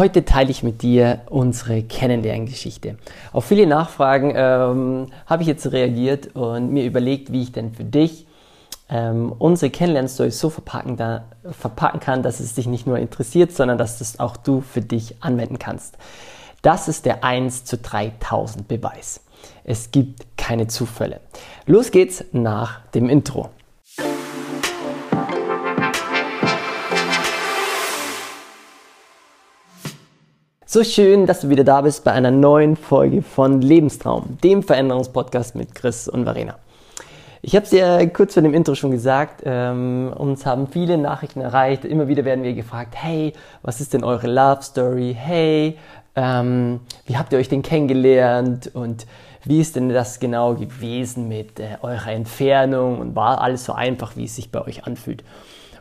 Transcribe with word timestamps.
Heute 0.00 0.24
teile 0.24 0.50
ich 0.50 0.62
mit 0.62 0.80
dir 0.80 1.20
unsere 1.28 1.82
Kennenlerngeschichte. 1.82 2.96
Auf 3.34 3.44
viele 3.44 3.66
Nachfragen 3.66 4.32
ähm, 4.34 5.08
habe 5.26 5.42
ich 5.42 5.46
jetzt 5.46 5.72
reagiert 5.72 6.34
und 6.34 6.72
mir 6.72 6.86
überlegt, 6.86 7.32
wie 7.32 7.42
ich 7.42 7.52
denn 7.52 7.74
für 7.74 7.84
dich 7.84 8.26
ähm, 8.88 9.30
unsere 9.38 9.68
Kennenlernstory 9.68 10.30
so 10.30 10.48
verpacken, 10.48 10.96
da, 10.96 11.24
verpacken 11.50 12.00
kann, 12.00 12.22
dass 12.22 12.40
es 12.40 12.54
dich 12.54 12.66
nicht 12.66 12.86
nur 12.86 12.96
interessiert, 12.96 13.52
sondern 13.52 13.76
dass 13.76 13.98
das 13.98 14.18
auch 14.20 14.38
du 14.38 14.62
für 14.62 14.80
dich 14.80 15.16
anwenden 15.22 15.58
kannst. 15.58 15.98
Das 16.62 16.88
ist 16.88 17.04
der 17.04 17.22
1 17.22 17.66
zu 17.66 17.76
3000 17.76 18.66
Beweis. 18.66 19.20
Es 19.64 19.90
gibt 19.90 20.38
keine 20.38 20.66
Zufälle. 20.66 21.20
Los 21.66 21.90
geht's 21.90 22.24
nach 22.32 22.80
dem 22.94 23.10
Intro. 23.10 23.50
So 30.72 30.84
schön, 30.84 31.26
dass 31.26 31.40
du 31.40 31.48
wieder 31.48 31.64
da 31.64 31.80
bist 31.80 32.04
bei 32.04 32.12
einer 32.12 32.30
neuen 32.30 32.76
Folge 32.76 33.22
von 33.22 33.60
Lebenstraum, 33.60 34.38
dem 34.44 34.62
Veränderungspodcast 34.62 35.56
mit 35.56 35.74
Chris 35.74 36.06
und 36.06 36.22
Verena. 36.22 36.60
Ich 37.42 37.56
habe 37.56 37.64
es 37.64 37.70
dir 37.70 38.08
kurz 38.12 38.34
vor 38.34 38.44
dem 38.44 38.54
Intro 38.54 38.76
schon 38.76 38.92
gesagt, 38.92 39.42
ähm, 39.44 40.12
uns 40.16 40.46
haben 40.46 40.68
viele 40.68 40.96
Nachrichten 40.96 41.40
erreicht. 41.40 41.84
Immer 41.84 42.06
wieder 42.06 42.24
werden 42.24 42.44
wir 42.44 42.52
gefragt, 42.52 42.94
hey, 42.94 43.32
was 43.62 43.80
ist 43.80 43.94
denn 43.94 44.04
eure 44.04 44.28
Love 44.28 44.62
Story? 44.62 45.16
Hey, 45.18 45.76
ähm, 46.14 46.78
wie 47.04 47.16
habt 47.16 47.32
ihr 47.32 47.40
euch 47.40 47.48
denn 47.48 47.62
kennengelernt? 47.62 48.70
Und 48.72 49.08
wie 49.42 49.60
ist 49.60 49.74
denn 49.74 49.88
das 49.88 50.20
genau 50.20 50.54
gewesen 50.54 51.26
mit 51.26 51.58
äh, 51.58 51.78
eurer 51.82 52.12
Entfernung? 52.12 53.00
Und 53.00 53.16
war 53.16 53.40
alles 53.40 53.64
so 53.64 53.72
einfach, 53.72 54.14
wie 54.14 54.26
es 54.26 54.36
sich 54.36 54.52
bei 54.52 54.64
euch 54.64 54.84
anfühlt? 54.84 55.24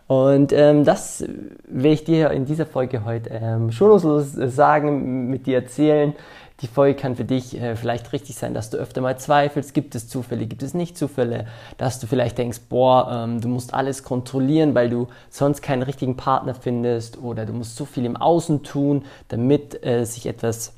Und 0.09 0.53
ähm, 0.53 0.85
das 0.85 1.23
will 1.67 1.91
ich 1.91 2.03
dir 2.03 2.31
in 2.31 2.45
dieser 2.45 2.65
Folge 2.65 3.05
heute 3.05 3.29
ähm, 3.29 3.71
schonungslos 3.71 4.31
sagen, 4.31 5.29
mit 5.29 5.45
dir 5.45 5.57
erzählen. 5.57 6.15
Die 6.61 6.67
Folge 6.67 6.99
kann 6.99 7.15
für 7.15 7.25
dich 7.25 7.55
äh, 7.61 7.75
vielleicht 7.75 8.11
richtig 8.11 8.35
sein, 8.35 8.55
dass 8.55 8.71
du 8.71 8.77
öfter 8.77 9.01
mal 9.01 9.19
zweifelst, 9.19 9.71
gibt 9.75 9.93
es 9.93 10.09
Zufälle, 10.09 10.47
gibt 10.47 10.63
es 10.63 10.73
nicht 10.73 10.97
Zufälle, 10.97 11.45
dass 11.77 11.99
du 11.99 12.07
vielleicht 12.07 12.39
denkst, 12.39 12.61
boah, 12.69 13.23
ähm, 13.23 13.39
du 13.39 13.49
musst 13.49 13.75
alles 13.75 14.01
kontrollieren, 14.01 14.73
weil 14.73 14.89
du 14.89 15.09
sonst 15.29 15.61
keinen 15.61 15.83
richtigen 15.83 16.17
Partner 16.17 16.55
findest 16.55 17.21
oder 17.21 17.45
du 17.45 17.53
musst 17.53 17.75
so 17.75 17.85
viel 17.85 18.05
im 18.05 18.17
Außen 18.17 18.63
tun, 18.63 19.05
damit 19.27 19.85
äh, 19.85 20.05
sich 20.05 20.25
etwas 20.25 20.73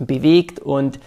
bewegt. 0.00 0.58
Und 0.58 0.98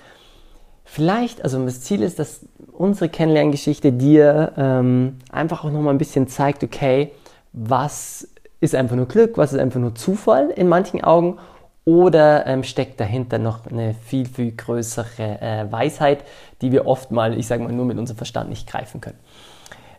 vielleicht, 0.85 1.43
also 1.43 1.61
das 1.65 1.81
Ziel 1.81 2.01
ist, 2.01 2.17
dass 2.17 2.45
unsere 2.71 3.09
Kennenlerngeschichte 3.09 3.91
dir 3.91 4.53
ähm, 4.55 5.17
einfach 5.33 5.65
auch 5.65 5.71
nochmal 5.71 5.93
ein 5.93 5.97
bisschen 5.97 6.29
zeigt, 6.29 6.63
okay, 6.63 7.11
was 7.53 8.27
ist 8.59 8.75
einfach 8.75 8.95
nur 8.95 9.07
Glück, 9.07 9.37
was 9.37 9.53
ist 9.53 9.59
einfach 9.59 9.79
nur 9.79 9.95
Zufall 9.95 10.49
in 10.51 10.67
manchen 10.67 11.03
Augen 11.03 11.39
oder 11.83 12.45
ähm, 12.45 12.63
steckt 12.63 12.99
dahinter 12.99 13.39
noch 13.39 13.65
eine 13.65 13.95
viel, 13.95 14.27
viel 14.27 14.51
größere 14.51 15.41
äh, 15.41 15.71
Weisheit, 15.71 16.23
die 16.61 16.71
wir 16.71 16.85
oft 16.85 17.11
mal, 17.11 17.37
ich 17.37 17.47
sage 17.47 17.63
mal, 17.63 17.71
nur 17.71 17.85
mit 17.85 17.97
unserem 17.97 18.17
Verstand 18.17 18.49
nicht 18.49 18.67
greifen 18.67 19.01
können. 19.01 19.17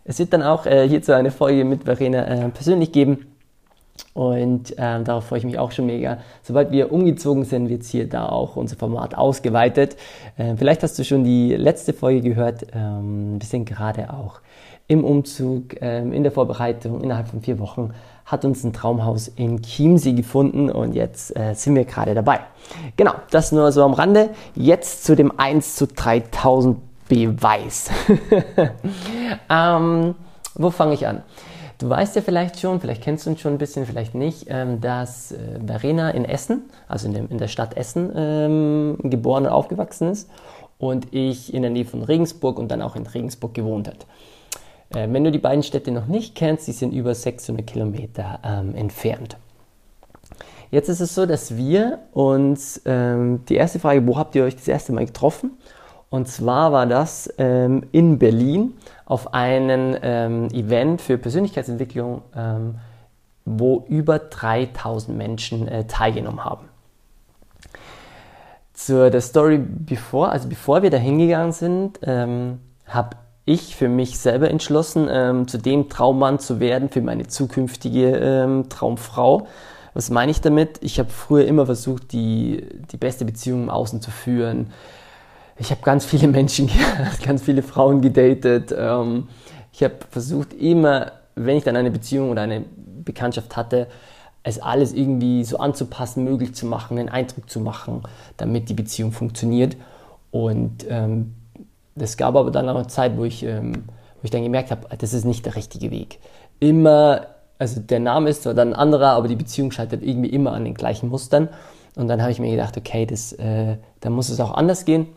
Es 0.04 0.18
wird 0.18 0.32
dann 0.32 0.42
auch 0.42 0.66
äh, 0.66 0.88
hierzu 0.88 1.12
eine 1.12 1.30
Folge 1.30 1.64
mit 1.64 1.84
Verena 1.84 2.24
äh, 2.26 2.48
persönlich 2.50 2.92
geben 2.92 3.32
und 4.14 4.74
ähm, 4.76 5.04
darauf 5.04 5.26
freue 5.26 5.38
ich 5.38 5.44
mich 5.44 5.58
auch 5.58 5.72
schon 5.72 5.86
mega. 5.86 6.18
Sobald 6.42 6.70
wir 6.70 6.92
umgezogen 6.92 7.44
sind, 7.44 7.68
wird 7.68 7.84
hier 7.84 8.08
da 8.08 8.26
auch 8.28 8.56
unser 8.56 8.76
Format 8.76 9.14
ausgeweitet. 9.14 9.96
Ähm, 10.38 10.58
vielleicht 10.58 10.82
hast 10.82 10.98
du 10.98 11.04
schon 11.04 11.24
die 11.24 11.54
letzte 11.54 11.92
Folge 11.92 12.20
gehört. 12.20 12.66
Ähm, 12.74 13.40
wir 13.40 13.46
sind 13.46 13.64
gerade 13.64 14.12
auch 14.12 14.40
im 14.88 15.04
Umzug, 15.04 15.80
ähm, 15.80 16.12
in 16.12 16.22
der 16.22 16.32
Vorbereitung, 16.32 17.00
innerhalb 17.02 17.28
von 17.28 17.40
vier 17.40 17.58
Wochen, 17.58 17.92
hat 18.24 18.44
uns 18.44 18.64
ein 18.64 18.72
Traumhaus 18.72 19.28
in 19.28 19.62
Chiemsee 19.62 20.12
gefunden 20.12 20.70
und 20.70 20.94
jetzt 20.94 21.36
äh, 21.36 21.54
sind 21.54 21.74
wir 21.74 21.84
gerade 21.84 22.14
dabei. 22.14 22.40
Genau, 22.96 23.12
das 23.30 23.52
nur 23.52 23.72
so 23.72 23.84
am 23.84 23.94
Rande. 23.94 24.30
Jetzt 24.54 25.04
zu 25.04 25.16
dem 25.16 25.38
1 25.38 25.76
zu 25.76 25.86
3000 25.86 26.78
Beweis. 27.08 27.90
ähm, 29.50 30.14
wo 30.54 30.70
fange 30.70 30.94
ich 30.94 31.06
an? 31.06 31.22
Du 31.78 31.88
weißt 31.88 32.14
ja 32.14 32.22
vielleicht 32.22 32.60
schon, 32.60 32.80
vielleicht 32.80 33.02
kennst 33.02 33.26
du 33.26 33.30
uns 33.30 33.40
schon 33.40 33.54
ein 33.54 33.58
bisschen, 33.58 33.86
vielleicht 33.86 34.14
nicht, 34.14 34.46
ähm, 34.48 34.80
dass 34.80 35.32
äh, 35.32 35.58
Verena 35.66 36.10
in 36.10 36.24
Essen, 36.24 36.62
also 36.86 37.08
in, 37.08 37.38
der 37.38 37.48
Stadt 37.48 37.76
Essen, 37.76 38.12
ähm, 38.14 38.98
geboren 39.02 39.46
und 39.46 39.50
aufgewachsen 39.50 40.08
ist 40.08 40.30
und 40.78 41.12
ich 41.12 41.52
in 41.52 41.62
der 41.62 41.72
Nähe 41.72 41.84
von 41.84 42.02
Regensburg 42.02 42.58
und 42.58 42.70
dann 42.70 42.82
auch 42.82 42.94
in 42.94 43.04
Regensburg 43.04 43.52
gewohnt 43.54 43.88
hat. 43.88 44.06
Äh, 44.94 45.08
wenn 45.10 45.24
du 45.24 45.30
die 45.30 45.38
beiden 45.38 45.62
Städte 45.62 45.90
noch 45.90 46.06
nicht 46.06 46.34
kennst, 46.34 46.66
die 46.66 46.72
sind 46.72 46.92
über 46.92 47.14
600 47.14 47.66
Kilometer 47.66 48.40
ähm, 48.44 48.74
entfernt. 48.74 49.36
Jetzt 50.70 50.88
ist 50.88 51.00
es 51.00 51.14
so, 51.14 51.26
dass 51.26 51.56
wir 51.56 51.98
uns 52.12 52.80
ähm, 52.86 53.44
die 53.48 53.56
erste 53.56 53.78
Frage, 53.78 54.06
wo 54.06 54.16
habt 54.16 54.34
ihr 54.34 54.44
euch 54.44 54.56
das 54.56 54.68
erste 54.68 54.92
Mal 54.92 55.04
getroffen? 55.04 55.58
Und 56.08 56.28
zwar 56.28 56.72
war 56.72 56.86
das 56.86 57.32
ähm, 57.38 57.84
in 57.92 58.18
Berlin 58.18 58.74
auf 59.04 59.34
einem 59.34 59.96
ähm, 60.02 60.48
Event 60.52 61.00
für 61.00 61.18
Persönlichkeitsentwicklung, 61.18 62.22
ähm, 62.34 62.76
wo 63.44 63.84
über 63.88 64.18
3000 64.18 65.16
Menschen 65.16 65.68
äh, 65.68 65.86
teilgenommen 65.86 66.44
haben. 66.44 66.68
Zur 68.72 69.10
der 69.10 69.20
Story 69.20 69.58
bevor, 69.58 70.32
also 70.32 70.48
bevor 70.48 70.82
wir 70.82 70.90
da 70.90 70.96
hingegangen 70.96 71.52
sind, 71.52 72.00
ähm, 72.02 72.60
habe 72.86 73.16
ich 73.44 73.74
für 73.74 73.88
mich 73.88 74.18
selber 74.18 74.50
entschlossen, 74.50 75.08
ähm, 75.10 75.48
zu 75.48 75.58
dem 75.58 75.88
Traummann 75.88 76.38
zu 76.38 76.60
werden 76.60 76.88
für 76.90 77.00
meine 77.00 77.26
zukünftige 77.26 78.16
ähm, 78.16 78.68
Traumfrau. 78.68 79.46
Was 79.94 80.10
meine 80.10 80.30
ich 80.30 80.40
damit? 80.40 80.78
Ich 80.80 80.98
habe 80.98 81.10
früher 81.10 81.46
immer 81.46 81.66
versucht, 81.66 82.12
die, 82.12 82.66
die 82.92 82.96
beste 82.96 83.24
Beziehung 83.24 83.64
im 83.64 83.70
Außen 83.70 84.00
zu 84.00 84.10
führen. 84.10 84.72
Ich 85.58 85.70
habe 85.70 85.82
ganz 85.82 86.04
viele 86.04 86.28
Menschen, 86.28 86.70
ganz 87.24 87.42
viele 87.42 87.62
Frauen 87.62 88.00
gedatet. 88.00 88.74
Ähm, 88.76 89.28
ich 89.72 89.82
habe 89.82 89.96
versucht, 90.10 90.54
immer, 90.54 91.12
wenn 91.34 91.56
ich 91.56 91.64
dann 91.64 91.76
eine 91.76 91.90
Beziehung 91.90 92.30
oder 92.30 92.42
eine 92.42 92.64
Bekanntschaft 93.04 93.56
hatte, 93.56 93.88
es 94.44 94.60
alles 94.60 94.92
irgendwie 94.92 95.44
so 95.44 95.58
anzupassen, 95.58 96.24
möglich 96.24 96.54
zu 96.54 96.66
machen, 96.66 96.98
einen 96.98 97.08
Eindruck 97.08 97.48
zu 97.48 97.60
machen, 97.60 98.02
damit 98.36 98.68
die 98.68 98.74
Beziehung 98.74 99.12
funktioniert. 99.12 99.76
Und 100.30 100.86
ähm, 100.88 101.34
es 101.96 102.16
gab 102.16 102.34
aber 102.36 102.50
dann 102.50 102.68
auch 102.68 102.76
eine 102.76 102.86
Zeit, 102.86 103.16
wo 103.16 103.24
ich, 103.24 103.42
ähm, 103.42 103.84
wo 104.16 104.24
ich 104.24 104.30
dann 104.30 104.42
gemerkt 104.42 104.70
habe, 104.70 104.86
das 104.96 105.12
ist 105.12 105.24
nicht 105.24 105.44
der 105.46 105.56
richtige 105.56 105.90
Weg. 105.90 106.18
Immer, 106.60 107.26
also 107.58 107.80
der 107.80 108.00
Name 108.00 108.30
ist 108.30 108.42
zwar 108.44 108.54
dann 108.54 108.68
ein 108.68 108.74
anderer, 108.74 109.10
aber 109.10 109.28
die 109.28 109.36
Beziehung 109.36 109.70
scheitert 109.70 110.02
irgendwie 110.02 110.30
immer 110.30 110.52
an 110.52 110.64
den 110.64 110.74
gleichen 110.74 111.08
Mustern. 111.08 111.48
Und 111.94 112.08
dann 112.08 112.22
habe 112.22 112.32
ich 112.32 112.40
mir 112.40 112.50
gedacht, 112.50 112.76
okay, 112.76 113.04
das, 113.04 113.32
äh, 113.34 113.76
da 114.00 114.10
muss 114.10 114.30
es 114.30 114.40
auch 114.40 114.54
anders 114.54 114.84
gehen. 114.84 115.08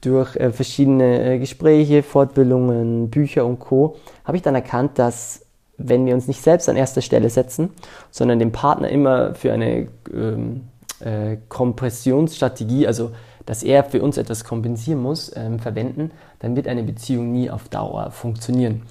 Durch 0.00 0.34
äh, 0.36 0.50
verschiedene 0.50 1.34
äh, 1.34 1.38
Gespräche, 1.38 2.02
Fortbildungen, 2.02 3.10
Bücher 3.10 3.44
und 3.44 3.58
Co. 3.58 3.96
habe 4.24 4.36
ich 4.36 4.42
dann 4.42 4.54
erkannt, 4.54 4.98
dass 4.98 5.44
wenn 5.76 6.06
wir 6.06 6.14
uns 6.14 6.28
nicht 6.28 6.40
selbst 6.40 6.68
an 6.68 6.76
erster 6.76 7.02
Stelle 7.02 7.28
setzen, 7.28 7.70
sondern 8.10 8.38
den 8.38 8.52
Partner 8.52 8.88
immer 8.88 9.34
für 9.34 9.52
eine 9.52 9.88
ähm, 10.12 10.68
äh, 11.00 11.36
Kompressionsstrategie, 11.48 12.86
also 12.86 13.10
dass 13.46 13.62
er 13.62 13.84
für 13.84 14.02
uns 14.02 14.16
etwas 14.16 14.44
kompensieren 14.44 15.00
muss, 15.00 15.32
ähm, 15.36 15.58
verwenden, 15.58 16.10
dann 16.38 16.56
wird 16.56 16.68
eine 16.68 16.82
Beziehung 16.82 17.32
nie 17.32 17.50
auf 17.50 17.68
Dauer 17.68 18.10
funktionieren. 18.10 18.82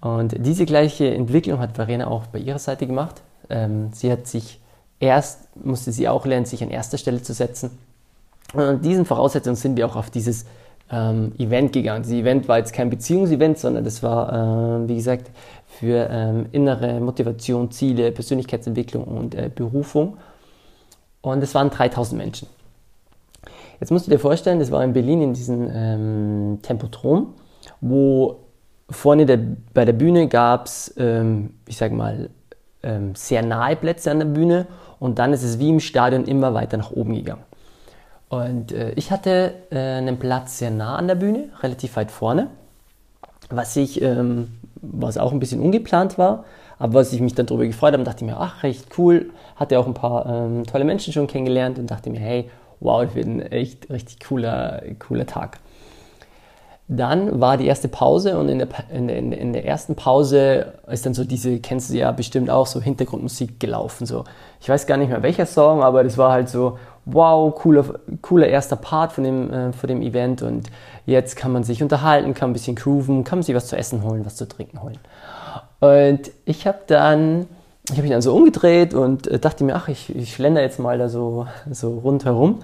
Und 0.00 0.34
diese 0.38 0.66
gleiche 0.66 1.14
Entwicklung 1.14 1.60
hat 1.60 1.76
Verena 1.76 2.08
auch 2.08 2.26
bei 2.26 2.38
ihrer 2.38 2.58
Seite 2.58 2.86
gemacht. 2.86 3.22
Ähm, 3.48 3.90
sie 3.92 4.12
hat 4.12 4.26
sich 4.26 4.60
erst, 5.00 5.56
musste 5.56 5.92
sie 5.92 6.08
auch 6.08 6.26
lernen, 6.26 6.46
sich 6.46 6.62
an 6.62 6.70
erster 6.70 6.98
Stelle 6.98 7.22
zu 7.22 7.32
setzen. 7.32 7.70
Und 8.52 8.60
an 8.60 8.82
diesen 8.82 9.04
Voraussetzungen 9.04 9.56
sind 9.56 9.76
wir 9.76 9.86
auch 9.86 9.96
auf 9.96 10.10
dieses 10.10 10.44
ähm, 10.90 11.32
Event 11.38 11.72
gegangen. 11.72 12.02
Dieses 12.02 12.20
Event 12.20 12.48
war 12.48 12.58
jetzt 12.58 12.72
kein 12.72 12.90
Beziehungsevent, 12.90 13.58
sondern 13.58 13.84
das 13.84 14.02
war, 14.02 14.82
äh, 14.82 14.88
wie 14.88 14.96
gesagt, 14.96 15.30
für 15.66 16.08
ähm, 16.10 16.46
innere 16.52 17.00
Motivation, 17.00 17.70
Ziele, 17.70 18.12
Persönlichkeitsentwicklung 18.12 19.04
und 19.04 19.34
äh, 19.34 19.50
Berufung. 19.52 20.18
Und 21.20 21.42
es 21.42 21.54
waren 21.54 21.70
3000 21.70 22.18
Menschen. 22.18 22.48
Jetzt 23.80 23.90
musst 23.90 24.06
du 24.06 24.10
dir 24.10 24.18
vorstellen, 24.18 24.58
das 24.58 24.70
war 24.70 24.82
in 24.84 24.92
Berlin 24.92 25.22
in 25.22 25.34
diesem 25.34 25.68
ähm, 25.72 26.58
Tempodrom, 26.62 27.34
wo 27.80 28.40
vorne 28.90 29.26
der, 29.26 29.38
bei 29.72 29.84
der 29.84 29.92
Bühne 29.92 30.28
gab 30.28 30.66
es, 30.66 30.94
ähm, 30.96 31.54
ich 31.66 31.76
sage 31.76 31.94
mal, 31.94 32.30
ähm, 32.82 33.14
sehr 33.14 33.42
nahe 33.42 33.76
Plätze 33.76 34.10
an 34.10 34.18
der 34.18 34.26
Bühne 34.26 34.66
und 34.98 35.18
dann 35.18 35.32
ist 35.32 35.42
es 35.42 35.58
wie 35.58 35.70
im 35.70 35.80
Stadion 35.80 36.24
immer 36.24 36.54
weiter 36.54 36.76
nach 36.76 36.90
oben 36.90 37.14
gegangen. 37.14 37.42
Und 38.28 38.72
äh, 38.72 38.92
ich 38.92 39.10
hatte 39.10 39.54
äh, 39.70 39.78
einen 39.78 40.18
Platz 40.18 40.58
sehr 40.58 40.70
nah 40.70 40.96
an 40.96 41.08
der 41.08 41.14
Bühne, 41.14 41.50
relativ 41.62 41.96
weit 41.96 42.10
vorne, 42.10 42.48
was 43.50 43.76
ich, 43.76 44.02
ähm, 44.02 44.58
was 44.80 45.18
auch 45.18 45.32
ein 45.32 45.40
bisschen 45.40 45.60
ungeplant 45.60 46.18
war, 46.18 46.44
aber 46.78 46.94
was 46.94 47.12
ich 47.12 47.20
mich 47.20 47.34
dann 47.34 47.46
darüber 47.46 47.66
gefreut 47.66 47.92
habe, 47.92 48.04
dachte 48.04 48.24
ich 48.24 48.30
mir, 48.30 48.38
ach, 48.38 48.62
recht 48.62 48.86
cool, 48.98 49.30
hatte 49.56 49.78
auch 49.78 49.86
ein 49.86 49.94
paar 49.94 50.26
ähm, 50.26 50.64
tolle 50.66 50.84
Menschen 50.84 51.12
schon 51.12 51.26
kennengelernt 51.26 51.78
und 51.78 51.90
dachte 51.90 52.10
mir, 52.10 52.20
hey, 52.20 52.50
wow, 52.84 53.04
das 53.04 53.14
wird 53.14 53.26
ein 53.26 53.42
echt 53.42 53.90
richtig 53.90 54.20
cooler, 54.20 54.82
cooler 55.00 55.26
Tag. 55.26 55.58
Dann 56.86 57.40
war 57.40 57.56
die 57.56 57.66
erste 57.66 57.88
Pause 57.88 58.38
und 58.38 58.50
in 58.50 58.58
der, 58.58 58.68
in, 58.92 59.08
der, 59.08 59.16
in 59.16 59.54
der 59.54 59.64
ersten 59.64 59.94
Pause 59.94 60.74
ist 60.86 61.06
dann 61.06 61.14
so 61.14 61.24
diese, 61.24 61.58
kennst 61.58 61.90
du 61.90 61.94
ja 61.94 62.12
bestimmt 62.12 62.50
auch, 62.50 62.66
so 62.66 62.78
Hintergrundmusik 62.80 63.58
gelaufen. 63.58 64.04
So. 64.04 64.24
Ich 64.60 64.68
weiß 64.68 64.86
gar 64.86 64.98
nicht 64.98 65.08
mehr 65.08 65.22
welcher 65.22 65.46
Song, 65.46 65.82
aber 65.82 66.04
das 66.04 66.18
war 66.18 66.30
halt 66.30 66.50
so, 66.50 66.78
wow, 67.06 67.54
cooler, 67.54 67.84
cooler 68.20 68.48
erster 68.48 68.76
Part 68.76 69.12
von 69.12 69.24
dem, 69.24 69.50
äh, 69.50 69.72
von 69.72 69.88
dem 69.88 70.02
Event 70.02 70.42
und 70.42 70.70
jetzt 71.06 71.36
kann 71.36 71.52
man 71.52 71.64
sich 71.64 71.82
unterhalten, 71.82 72.34
kann 72.34 72.50
ein 72.50 72.54
bisschen 72.54 72.76
grooven, 72.76 73.24
kann 73.24 73.38
man 73.38 73.44
sich 73.44 73.54
was 73.54 73.66
zu 73.66 73.76
essen 73.76 74.02
holen, 74.02 74.26
was 74.26 74.36
zu 74.36 74.46
trinken 74.46 74.82
holen. 74.82 74.98
Und 75.80 76.30
ich 76.44 76.66
habe 76.66 76.80
dann, 76.86 77.46
ich 77.84 77.92
habe 77.92 78.02
mich 78.02 78.10
dann 78.10 78.22
so 78.22 78.34
umgedreht 78.34 78.94
und 78.94 79.26
äh, 79.26 79.38
dachte 79.38 79.62
mir, 79.64 79.76
ach, 79.76 79.88
ich, 79.88 80.14
ich 80.14 80.34
schlender 80.34 80.62
jetzt 80.62 80.78
mal 80.78 80.98
da 80.98 81.08
so, 81.08 81.46
so 81.70 81.98
rundherum. 81.98 82.60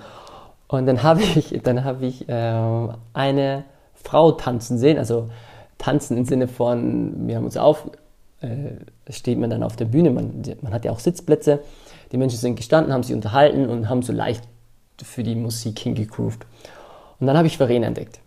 Und 0.66 0.86
dann 0.86 1.02
habe 1.02 1.22
ich, 1.36 1.60
dann 1.62 1.84
habe 1.84 2.06
ich 2.06 2.28
äh, 2.28 2.88
eine 3.12 3.64
Frau 3.94 4.32
tanzen 4.32 4.78
sehen. 4.78 4.98
Also 4.98 5.28
tanzen 5.78 6.16
im 6.16 6.24
Sinne 6.24 6.48
von, 6.48 7.28
wir 7.28 7.36
haben 7.36 7.44
uns 7.44 7.56
auf, 7.56 7.90
äh, 8.40 9.10
steht 9.12 9.38
man 9.38 9.50
dann 9.50 9.62
auf 9.62 9.76
der 9.76 9.84
Bühne, 9.84 10.10
man, 10.10 10.42
man 10.62 10.72
hat 10.72 10.84
ja 10.84 10.92
auch 10.92 11.00
Sitzplätze. 11.00 11.60
Die 12.12 12.16
Menschen 12.16 12.38
sind 12.38 12.56
gestanden, 12.56 12.92
haben 12.92 13.02
sich 13.02 13.14
unterhalten 13.14 13.68
und 13.68 13.88
haben 13.88 14.02
so 14.02 14.12
leicht 14.12 14.44
für 15.02 15.22
die 15.22 15.34
Musik 15.34 15.78
hingegroovt. 15.78 16.46
Und 17.18 17.26
dann 17.26 17.36
habe 17.36 17.46
ich 17.46 17.58
Verena 17.58 17.86
entdeckt. 17.86 18.20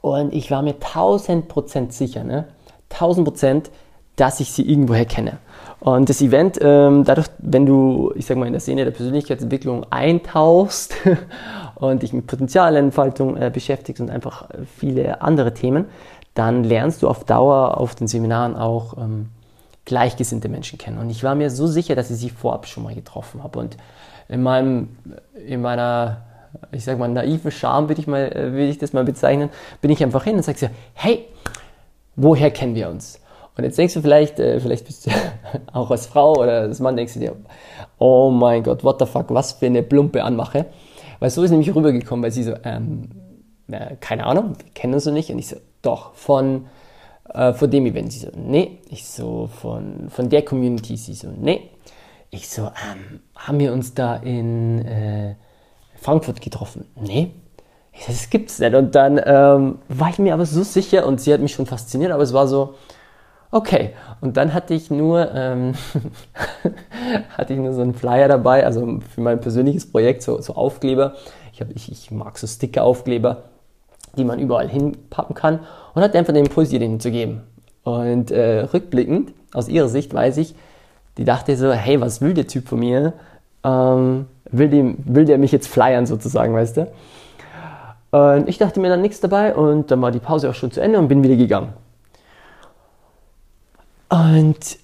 Und 0.00 0.32
ich 0.32 0.50
war 0.50 0.62
mir 0.62 0.74
1000% 0.74 1.92
sicher, 1.92 2.24
ne? 2.24 2.46
1000%, 2.90 3.66
dass 4.16 4.40
ich 4.40 4.52
sie 4.52 4.68
irgendwoher 4.68 5.04
kenne. 5.04 5.38
Und 5.80 6.08
das 6.08 6.22
Event, 6.22 6.58
ähm, 6.62 7.04
dadurch, 7.04 7.26
wenn 7.38 7.66
du, 7.66 8.12
ich 8.14 8.26
sag 8.26 8.38
mal, 8.38 8.46
in 8.46 8.52
der 8.52 8.60
Szene 8.60 8.84
der 8.84 8.92
Persönlichkeitsentwicklung 8.92 9.84
eintauchst 9.90 10.94
und 11.74 12.02
dich 12.02 12.12
mit 12.12 12.26
Potenzialentfaltung 12.26 13.36
äh, 13.36 13.50
beschäftigst 13.52 14.00
und 14.00 14.10
einfach 14.10 14.48
viele 14.78 15.20
andere 15.20 15.52
Themen, 15.52 15.86
dann 16.32 16.64
lernst 16.64 17.02
du 17.02 17.08
auf 17.08 17.24
Dauer 17.24 17.78
auf 17.78 17.94
den 17.94 18.08
Seminaren 18.08 18.56
auch 18.56 18.96
ähm, 18.98 19.28
gleichgesinnte 19.84 20.48
Menschen 20.48 20.78
kennen. 20.78 20.98
Und 20.98 21.10
ich 21.10 21.22
war 21.22 21.34
mir 21.34 21.50
so 21.50 21.66
sicher, 21.66 21.94
dass 21.94 22.10
ich 22.10 22.16
sie 22.16 22.30
vorab 22.30 22.66
schon 22.66 22.82
mal 22.82 22.94
getroffen 22.94 23.42
habe. 23.42 23.58
Und 23.58 23.76
in 24.28 24.42
meinem, 24.42 24.96
in 25.46 25.60
meiner, 25.60 26.22
ich 26.72 26.84
sag 26.84 26.98
mal, 26.98 27.08
naiven 27.08 27.50
Charme, 27.50 27.88
würde 27.88 28.00
ich, 28.00 28.06
mal, 28.06 28.32
äh, 28.34 28.68
ich 28.68 28.78
das 28.78 28.92
mal 28.92 29.04
bezeichnen, 29.04 29.50
bin 29.80 29.90
ich 29.90 30.02
einfach 30.02 30.24
hin 30.24 30.36
und 30.36 30.44
sage 30.44 30.58
sie, 30.58 30.70
hey, 30.94 31.26
woher 32.16 32.50
kennen 32.50 32.74
wir 32.74 32.88
uns? 32.88 33.20
Und 33.56 33.64
jetzt 33.64 33.78
denkst 33.78 33.94
du 33.94 34.00
vielleicht, 34.00 34.40
äh, 34.40 34.58
vielleicht 34.58 34.84
bist 34.86 35.06
du 35.06 35.10
auch 35.72 35.90
als 35.90 36.06
Frau 36.06 36.32
oder 36.34 36.62
als 36.62 36.80
Mann, 36.80 36.96
denkst 36.96 37.14
du 37.14 37.20
dir, 37.20 37.36
oh 37.98 38.30
mein 38.30 38.62
Gott, 38.62 38.82
what 38.82 38.98
the 38.98 39.06
fuck, 39.06 39.26
was 39.28 39.52
für 39.52 39.66
eine 39.66 39.82
plumpe 39.82 40.22
Anmache. 40.24 40.66
Weil 41.20 41.30
so 41.30 41.42
ist 41.42 41.50
nämlich 41.50 41.74
rübergekommen, 41.74 42.22
weil 42.22 42.32
sie 42.32 42.42
so, 42.42 42.54
ähm, 42.64 43.10
äh, 43.70 43.96
keine 44.00 44.26
Ahnung, 44.26 44.54
wir 44.58 44.70
kennen 44.74 44.94
uns 44.94 45.04
so 45.04 45.10
nicht. 45.10 45.30
Und 45.30 45.38
ich 45.38 45.48
so, 45.48 45.56
doch, 45.82 46.14
von, 46.14 46.66
äh, 47.32 47.52
von 47.52 47.70
dem 47.70 47.86
Event. 47.86 48.12
Sie 48.12 48.18
so, 48.20 48.28
nee. 48.34 48.78
Ich 48.90 49.06
so, 49.06 49.48
von, 49.60 50.10
von 50.10 50.28
der 50.28 50.44
Community. 50.44 50.96
Sie 50.96 51.14
so, 51.14 51.28
nee. 51.28 51.70
Ich 52.30 52.48
so, 52.48 52.62
ähm, 52.62 53.20
haben 53.36 53.60
wir 53.60 53.72
uns 53.72 53.94
da 53.94 54.16
in 54.16 54.84
äh, 54.84 55.36
Frankfurt 55.96 56.40
getroffen? 56.40 56.86
Nee. 57.00 57.30
Ich 57.92 58.04
so, 58.04 58.12
das 58.12 58.28
gibt's 58.28 58.58
nicht. 58.58 58.74
Und 58.74 58.96
dann 58.96 59.20
ähm, 59.24 59.78
war 59.88 60.10
ich 60.10 60.18
mir 60.18 60.34
aber 60.34 60.44
so 60.44 60.64
sicher 60.64 61.06
und 61.06 61.20
sie 61.20 61.32
hat 61.32 61.40
mich 61.40 61.52
schon 61.52 61.66
fasziniert, 61.66 62.10
aber 62.10 62.24
es 62.24 62.32
war 62.32 62.48
so, 62.48 62.74
okay. 63.54 63.90
Und 64.20 64.36
dann 64.36 64.52
hatte 64.52 64.74
ich 64.74 64.90
nur, 64.90 65.32
ähm, 65.32 65.74
hatte 67.38 67.54
ich 67.54 67.58
nur 67.58 67.72
so 67.72 67.82
einen 67.82 67.94
Flyer 67.94 68.28
dabei, 68.28 68.66
also 68.66 69.00
für 69.14 69.20
mein 69.20 69.40
persönliches 69.40 69.90
Projekt, 69.90 70.22
so, 70.22 70.40
so 70.40 70.54
Aufkleber. 70.54 71.14
Ich, 71.52 71.60
hab, 71.60 71.70
ich, 71.74 71.90
ich 71.90 72.10
mag 72.10 72.36
so 72.36 72.46
Sticker-Aufkleber, 72.46 73.44
die 74.16 74.24
man 74.24 74.40
überall 74.40 74.68
hinpappen 74.68 75.34
kann 75.34 75.60
und 75.94 76.02
hatte 76.02 76.18
einfach 76.18 76.34
den 76.34 76.44
Impuls, 76.46 76.72
ihr 76.72 76.80
den 76.80 77.00
zu 77.00 77.10
geben. 77.10 77.42
Und 77.84 78.30
äh, 78.30 78.60
rückblickend, 78.72 79.32
aus 79.52 79.68
ihrer 79.68 79.88
Sicht 79.88 80.12
weiß 80.12 80.38
ich, 80.38 80.54
die 81.16 81.24
dachte 81.24 81.56
so, 81.56 81.72
hey, 81.72 82.00
was 82.00 82.20
will 82.20 82.34
der 82.34 82.48
Typ 82.48 82.66
von 82.66 82.80
mir? 82.80 83.12
Ähm, 83.62 84.26
will, 84.50 84.68
dem, 84.68 84.96
will 85.04 85.26
der 85.26 85.38
mich 85.38 85.52
jetzt 85.52 85.68
flyern 85.68 86.06
sozusagen, 86.06 86.54
weißt 86.54 86.78
du? 86.78 86.92
Und 88.10 88.48
ich 88.48 88.58
dachte 88.58 88.80
mir 88.80 88.88
dann 88.88 89.02
nichts 89.02 89.20
dabei 89.20 89.54
und 89.54 89.90
dann 89.90 90.00
war 90.02 90.10
die 90.10 90.18
Pause 90.18 90.50
auch 90.50 90.54
schon 90.54 90.72
zu 90.72 90.80
Ende 90.80 90.98
und 90.98 91.08
bin 91.08 91.22
wieder 91.22 91.36
gegangen. 91.36 91.72
Und 94.14 94.78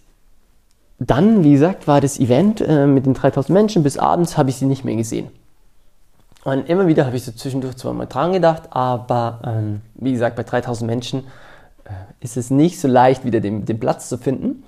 dann, 0.99 1.45
wie 1.45 1.53
gesagt, 1.53 1.87
war 1.87 2.01
das 2.01 2.19
Event 2.19 2.61
äh, 2.61 2.87
mit 2.87 3.07
den 3.07 3.15
3000 3.15 3.51
Menschen. 3.51 3.85
Bis 3.85 3.97
abends 3.97 4.37
habe 4.37 4.51
ich 4.51 4.57
sie 4.57 4.67
nicht 4.67 4.85
mehr 4.85 4.97
gesehen. 4.97 5.29
Und 6.43 6.69
immer 6.69 6.89
wieder 6.89 7.07
habe 7.07 7.17
ich 7.17 7.23
so 7.23 7.31
zwischendurch 7.31 7.77
zwar 7.77 7.93
mal 7.93 8.07
dran 8.07 8.33
gedacht, 8.33 8.65
aber 8.71 9.41
ähm, 9.45 9.83
wie 9.95 10.13
gesagt, 10.13 10.35
bei 10.35 10.43
3000 10.43 10.91
Menschen 10.91 11.21
äh, 11.85 11.91
ist 12.19 12.37
es 12.37 12.51
nicht 12.51 12.81
so 12.81 12.89
leicht, 12.89 13.25
wieder 13.25 13.41
den, 13.41 13.67
den 13.67 13.79
Platz 13.79 14.09
zu 14.09 14.19
finden. 14.19 14.65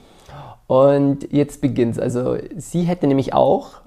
Und 0.68 1.32
jetzt 1.32 1.60
beginnt 1.60 1.96
es. 1.96 1.98
Also 1.98 2.36
sie 2.56 2.82
hätte 2.82 3.08
nämlich 3.08 3.34
auch 3.34 3.80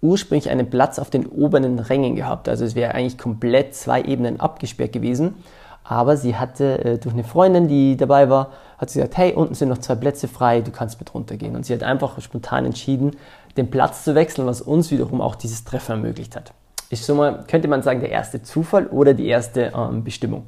ursprünglich 0.00 0.48
einen 0.48 0.70
Platz 0.70 0.98
auf 0.98 1.10
den 1.10 1.26
oberen 1.26 1.78
Rängen 1.78 2.16
gehabt. 2.16 2.48
Also 2.48 2.64
es 2.64 2.74
wäre 2.74 2.94
eigentlich 2.94 3.18
komplett 3.18 3.74
zwei 3.74 4.00
Ebenen 4.02 4.40
abgesperrt 4.40 4.92
gewesen. 4.92 5.34
Aber 5.84 6.16
sie 6.16 6.34
hatte 6.34 6.84
äh, 6.84 6.98
durch 6.98 7.14
eine 7.14 7.24
Freundin, 7.24 7.68
die 7.68 7.96
dabei 7.96 8.30
war, 8.30 8.50
hat 8.78 8.90
sie 8.90 8.98
gesagt, 8.98 9.18
hey, 9.18 9.34
unten 9.34 9.54
sind 9.54 9.68
noch 9.68 9.78
zwei 9.78 9.94
Plätze 9.94 10.28
frei, 10.28 10.62
du 10.62 10.70
kannst 10.70 10.98
mit 10.98 11.14
runtergehen. 11.14 11.54
Und 11.54 11.66
sie 11.66 11.74
hat 11.74 11.82
einfach 11.82 12.20
spontan 12.20 12.64
entschieden, 12.64 13.12
den 13.58 13.70
Platz 13.70 14.02
zu 14.02 14.14
wechseln, 14.14 14.46
was 14.46 14.62
uns 14.62 14.90
wiederum 14.90 15.20
auch 15.20 15.34
dieses 15.34 15.64
Treffen 15.64 15.92
ermöglicht 15.92 16.34
hat. 16.34 16.52
Ist 16.88 17.04
so 17.04 17.14
mal, 17.14 17.44
könnte 17.46 17.68
man 17.68 17.82
sagen, 17.82 18.00
der 18.00 18.10
erste 18.10 18.42
Zufall 18.42 18.86
oder 18.86 19.14
die 19.14 19.26
erste 19.26 19.72
ähm, 19.76 20.04
Bestimmung. 20.04 20.46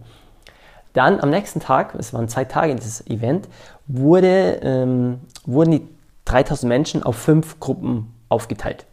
Dann 0.95 1.21
am 1.21 1.29
nächsten 1.29 1.61
Tag, 1.61 1.95
es 1.99 2.15
waren 2.15 2.29
zwei 2.29 2.45
Tage 2.47 2.75
dieses 2.75 3.07
Event, 3.07 3.49
wurde, 3.87 4.61
ähm, 4.63 5.21
wurden 5.45 5.71
die 5.73 5.89
3000 6.25 6.69
Menschen 6.69 7.03
auf 7.03 7.17
fünf 7.17 7.61
Gruppen 7.61 8.15
aufgeteilt. 8.31 8.87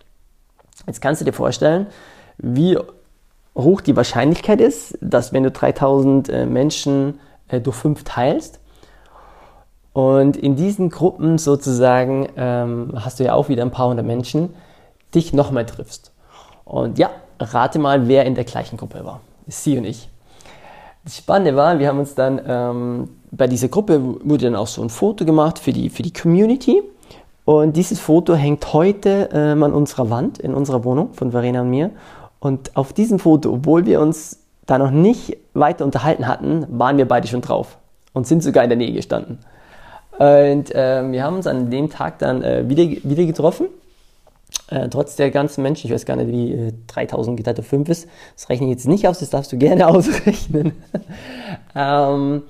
Jetzt 0.86 1.02
kannst 1.02 1.22
du 1.22 1.26
dir 1.26 1.34
vorstellen, 1.34 1.88
wie 2.38 2.78
hoch 3.56 3.82
die 3.82 3.96
Wahrscheinlichkeit 3.96 4.62
ist, 4.62 4.98
dass 5.02 5.34
wenn 5.34 5.44
du 5.44 5.52
3000 5.52 6.30
äh, 6.30 6.46
Menschen 6.46 7.20
äh, 7.48 7.62
durch 7.62 7.76
fünf 7.76 8.04
teilst 8.04 8.60
und 9.94 10.36
in 10.38 10.56
diesen 10.56 10.90
Gruppen 10.90 11.38
sozusagen 11.38 12.28
ähm, 12.36 12.94
hast 12.96 13.20
du 13.20 13.24
ja 13.24 13.34
auch 13.34 13.50
wieder 13.50 13.64
ein 13.64 13.72
paar 13.72 13.90
hundert 13.90 14.06
Menschen, 14.06 14.54
dich 15.14 15.34
nochmal 15.34 15.66
triffst. 15.66 16.12
Und 16.66 16.98
ja, 16.98 17.12
rate 17.40 17.78
mal, 17.78 18.08
wer 18.08 18.26
in 18.26 18.34
der 18.34 18.44
gleichen 18.44 18.78
Gruppe 18.78 19.06
war. 19.06 19.22
Sie 19.48 19.78
und 19.78 19.86
ich. 19.86 20.10
Das 21.04 21.18
Spannende 21.18 21.56
war, 21.56 21.78
wir 21.80 21.88
haben 21.88 22.00
uns 22.00 22.16
dann 22.16 22.42
ähm, 22.48 23.10
bei 23.30 23.48
dieser 23.48 23.68
Gruppe 23.68 24.02
wurde 24.24 24.46
dann 24.46 24.56
auch 24.56 24.68
so 24.68 24.82
ein 24.82 24.90
Foto 24.90 25.26
gemacht 25.26 25.60
für 25.60 25.74
die, 25.74 25.90
für 25.90 26.02
die 26.02 26.14
Community. 26.14 26.82
Und 27.46 27.76
dieses 27.76 28.00
Foto 28.00 28.36
hängt 28.36 28.74
heute 28.74 29.30
ähm, 29.34 29.64
an 29.64 29.74
unserer 29.74 30.10
Wand 30.10 30.40
in 30.40 30.54
unserer 30.54 30.86
Wohnung 30.86 31.14
von 31.14 31.32
Verena 31.32 31.62
und 31.62 31.70
mir. 31.70 31.92
Und 32.44 32.76
auf 32.76 32.92
diesem 32.92 33.20
Foto, 33.20 33.54
obwohl 33.54 33.86
wir 33.86 34.02
uns 34.02 34.40
da 34.66 34.78
noch 34.78 34.92
nicht 34.92 35.38
weiter 35.54 35.86
unterhalten 35.86 36.28
hatten, 36.28 36.66
waren 36.78 36.98
wir 36.98 37.08
beide 37.08 37.26
schon 37.26 37.40
drauf 37.40 37.78
und 38.12 38.28
sind 38.28 38.44
sogar 38.44 38.66
in 38.66 38.70
der 38.70 38.78
Nähe 38.78 38.92
gestanden. 38.92 39.40
Und 40.20 40.76
äh, 40.76 41.10
wir 41.10 41.24
haben 41.24 41.38
uns 41.38 41.48
an 41.48 41.72
dem 41.72 41.90
Tag 41.90 42.20
dann 42.20 42.44
äh, 42.44 42.68
wieder, 42.68 42.84
wieder 42.84 43.24
getroffen. 43.24 43.68
Äh, 44.68 44.90
trotz 44.90 45.16
der 45.16 45.32
ganzen 45.32 45.64
Menschen, 45.64 45.88
ich 45.88 45.94
weiß 45.94 46.06
gar 46.06 46.18
nicht, 46.18 46.28
wie 46.34 46.52
äh, 46.52 46.74
3000 46.88 47.38
geteilt 47.38 47.60
durch 47.60 47.68
5 47.68 47.88
ist, 47.88 48.10
das 48.36 48.50
rechne 48.50 48.68
ich 48.68 48.74
jetzt 48.74 48.90
nicht 48.90 49.08
aus, 49.08 49.20
das 49.20 49.30
darfst 49.30 49.54
du 49.54 49.58
gerne 49.58 49.88
ausrechnen. 49.88 50.74
ähm, 51.76 52.44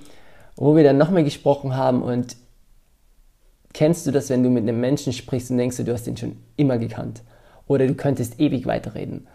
wo 0.55 0.75
wir 0.75 0.83
dann 0.83 0.97
nochmal 0.97 1.23
gesprochen 1.23 1.77
haben 1.77 2.01
und 2.01 2.35
kennst 3.73 4.07
du 4.07 4.11
das, 4.11 4.31
wenn 4.31 4.41
du 4.41 4.49
mit 4.49 4.63
einem 4.63 4.79
Menschen 4.79 5.13
sprichst 5.13 5.51
und 5.51 5.57
denkst, 5.59 5.77
du 5.77 5.93
hast 5.93 6.07
den 6.07 6.17
schon 6.17 6.37
immer 6.57 6.79
gekannt 6.79 7.21
oder 7.67 7.85
du 7.85 7.93
könntest 7.93 8.39
ewig 8.39 8.65
weiterreden. 8.65 9.27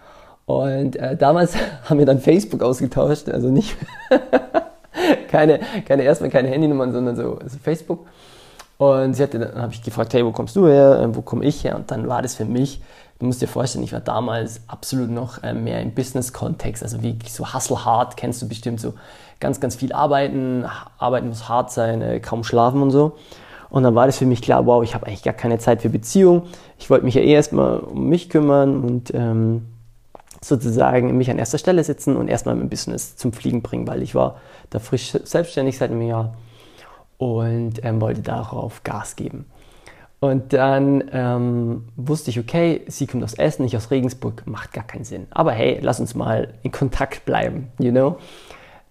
Und 0.49 0.97
äh, 0.97 1.14
damals 1.14 1.55
haben 1.85 1.99
wir 1.99 2.07
dann 2.07 2.21
Facebook 2.21 2.62
ausgetauscht, 2.62 3.28
also 3.28 3.50
nicht 3.50 3.76
keine, 5.28 5.61
keine 5.87 6.05
erstmal 6.05 6.31
keine 6.31 6.49
Handynummern, 6.49 6.90
sondern 6.90 7.17
so 7.17 7.37
also 7.37 7.59
Facebook. 7.62 8.07
Und 8.78 9.12
sie 9.12 9.23
hatte, 9.23 9.38
dann 9.38 9.61
habe 9.61 9.75
ich 9.75 9.83
gefragt, 9.83 10.14
hey, 10.14 10.25
wo 10.25 10.33
kommst 10.33 10.57
du 10.57 10.67
her? 10.67 11.00
Äh, 11.02 11.14
wo 11.14 11.21
komme 11.21 11.45
ich 11.45 11.64
her? 11.64 11.76
Und 11.76 11.90
dann 11.90 12.09
war 12.09 12.23
das 12.23 12.35
für 12.35 12.47
mich, 12.47 12.81
du 13.19 13.26
musst 13.26 13.43
dir 13.43 13.47
vorstellen, 13.47 13.85
ich 13.85 13.93
war 13.93 14.00
damals 14.00 14.62
absolut 14.69 15.11
noch 15.11 15.43
äh, 15.43 15.52
mehr 15.52 15.83
im 15.83 15.93
Business-Kontext, 15.93 16.83
also 16.83 17.02
wie 17.02 17.19
so 17.28 17.52
hustle 17.52 17.85
hard, 17.85 18.17
kennst 18.17 18.40
du 18.40 18.49
bestimmt 18.49 18.81
so 18.81 18.95
ganz, 19.40 19.61
ganz 19.61 19.76
viel 19.76 19.93
arbeiten, 19.93 20.64
arbeiten 20.97 21.28
muss 21.28 21.50
hart 21.50 21.71
sein, 21.73 22.00
äh, 22.00 22.21
kaum 22.21 22.43
schlafen 22.43 22.81
und 22.81 22.90
so. 22.90 23.19
Und 23.69 23.83
dann 23.83 23.95
war 23.95 24.07
das 24.07 24.17
für 24.17 24.25
mich 24.25 24.40
klar, 24.40 24.64
wow, 24.64 24.83
ich 24.83 24.95
habe 24.95 25.09
eigentlich 25.09 25.25
gar 25.25 25.35
keine 25.35 25.59
Zeit 25.59 25.83
für 25.83 25.90
Beziehung. 25.90 26.45
Ich 26.78 26.88
wollte 26.88 27.05
mich 27.05 27.17
ja 27.17 27.21
eh 27.21 27.35
erstmal 27.35 27.81
um 27.81 28.09
mich 28.09 28.31
kümmern 28.31 28.83
und 28.83 29.12
ähm, 29.12 29.67
sozusagen 30.42 31.16
mich 31.16 31.30
an 31.30 31.38
erster 31.38 31.59
Stelle 31.59 31.83
setzen 31.85 32.16
und 32.16 32.28
erstmal 32.28 32.54
mein 32.54 32.68
Business 32.68 33.16
zum 33.16 33.33
Fliegen 33.33 33.62
bringen, 33.62 33.87
weil 33.87 34.02
ich 34.02 34.14
war 34.14 34.37
da 34.71 34.78
frisch 34.78 35.12
selbstständig 35.25 35.78
seit 35.78 35.90
einem 35.90 36.02
Jahr 36.02 36.37
und 37.18 37.85
ähm, 37.85 38.00
wollte 38.00 38.23
darauf 38.23 38.85
Gas 38.85 39.16
geben. 39.16 39.47
Und 40.21 40.52
dann 40.52 41.04
ähm, 41.12 41.85
wusste 41.97 42.30
ich, 42.30 42.40
okay, 42.40 42.83
sie 42.88 43.07
kommt 43.07 43.23
aus 43.23 43.35
Essen, 43.35 43.62
nicht 43.62 43.76
aus 43.76 43.90
Regensburg, 43.90 44.42
macht 44.47 44.73
gar 44.73 44.85
keinen 44.85 45.04
Sinn. 45.04 45.28
Aber 45.30 45.52
hey, 45.52 45.78
lass 45.80 46.00
uns 46.00 46.14
mal 46.14 46.54
in 46.62 46.73
Kontakt 46.73 47.25
bleiben, 47.25 47.68
you 47.78 47.92
know. 47.92 48.16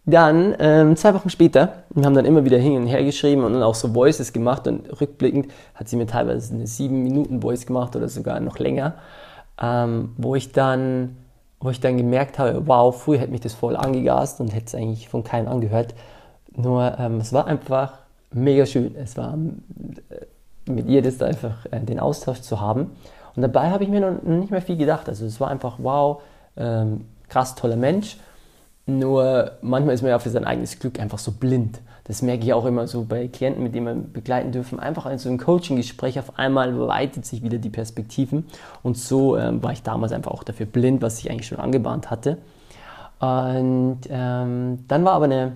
dann, 0.05 0.55
ähm, 0.59 0.95
zwei 0.95 1.13
Wochen 1.13 1.29
später, 1.29 1.83
wir 1.93 2.05
haben 2.05 2.13
dann 2.13 2.23
immer 2.23 2.45
wieder 2.45 2.57
hin 2.57 2.77
und 2.77 2.87
her 2.87 3.03
geschrieben 3.03 3.43
und 3.43 3.51
dann 3.53 3.63
auch 3.63 3.75
so 3.75 3.93
Voices 3.93 4.31
gemacht 4.31 4.65
und 4.67 5.01
rückblickend 5.01 5.47
hat 5.75 5.89
sie 5.89 5.97
mir 5.97 6.07
teilweise 6.07 6.53
eine 6.55 6.65
sieben 6.65 7.03
Minuten 7.03 7.41
Voice 7.41 7.65
gemacht 7.65 7.93
oder 7.97 8.07
sogar 8.07 8.39
noch 8.39 8.57
länger, 8.57 8.93
ähm, 9.61 10.13
wo 10.15 10.35
ich 10.35 10.53
dann, 10.53 11.17
wo 11.59 11.69
ich 11.69 11.79
dann 11.79 11.97
gemerkt 11.97 12.39
habe, 12.39 12.67
wow, 12.67 12.95
früher 12.95 13.19
hätte 13.19 13.31
mich 13.31 13.41
das 13.41 13.53
voll 13.53 13.75
angegast 13.75 14.39
und 14.39 14.53
hätte 14.53 14.67
es 14.67 14.75
eigentlich 14.75 15.09
von 15.09 15.23
keinem 15.23 15.47
angehört. 15.47 15.95
Nur, 16.55 16.97
ähm, 16.99 17.17
es 17.17 17.33
war 17.33 17.47
einfach 17.47 17.93
mega 18.31 18.65
schön. 18.65 18.95
Es 18.95 19.17
war 19.17 19.33
äh, 19.35 20.71
mit 20.71 20.87
ihr 20.87 21.01
das 21.01 21.21
einfach 21.21 21.65
äh, 21.71 21.79
den 21.79 21.99
Austausch 21.99 22.41
zu 22.41 22.61
haben. 22.61 22.91
Und 23.35 23.41
dabei 23.41 23.69
habe 23.69 23.83
ich 23.83 23.89
mir 23.89 24.01
noch 24.01 24.21
nicht 24.23 24.51
mehr 24.51 24.61
viel 24.61 24.77
gedacht. 24.77 25.07
Also 25.09 25.25
es 25.25 25.39
war 25.39 25.49
einfach, 25.49 25.77
wow, 25.79 26.21
ähm, 26.57 27.05
krass 27.29 27.55
toller 27.55 27.75
Mensch 27.75 28.17
nur 28.87 29.51
manchmal 29.61 29.93
ist 29.93 30.01
man 30.01 30.09
ja 30.09 30.19
für 30.19 30.29
sein 30.29 30.45
eigenes 30.45 30.79
Glück 30.79 30.99
einfach 30.99 31.19
so 31.19 31.33
blind. 31.33 31.81
Das 32.05 32.21
merke 32.21 32.45
ich 32.45 32.53
auch 32.53 32.65
immer 32.65 32.87
so 32.87 33.03
bei 33.03 33.27
Klienten, 33.27 33.61
mit 33.61 33.75
denen 33.75 33.85
wir 33.85 33.95
begleiten 33.95 34.53
dürfen. 34.53 34.79
Einfach 34.79 35.05
in 35.07 35.17
so 35.17 35.27
einem 35.27 35.37
Coaching-Gespräch 35.37 36.17
auf 36.19 36.39
einmal 36.39 36.79
weitet 36.87 37.25
sich 37.25 37.43
wieder 37.43 37.57
die 37.57 37.69
Perspektiven. 37.69 38.45
Und 38.81 38.97
so 38.97 39.35
ähm, 39.37 39.61
war 39.61 39.73
ich 39.73 39.83
damals 39.83 40.13
einfach 40.13 40.31
auch 40.31 40.45
dafür 40.45 40.65
blind, 40.67 41.01
was 41.01 41.19
ich 41.19 41.29
eigentlich 41.29 41.47
schon 41.47 41.59
angebahnt 41.59 42.09
hatte. 42.09 42.37
Und 43.19 43.99
ähm, 44.09 44.85
dann 44.87 45.03
war 45.03 45.13
aber 45.13 45.25
eine, 45.25 45.53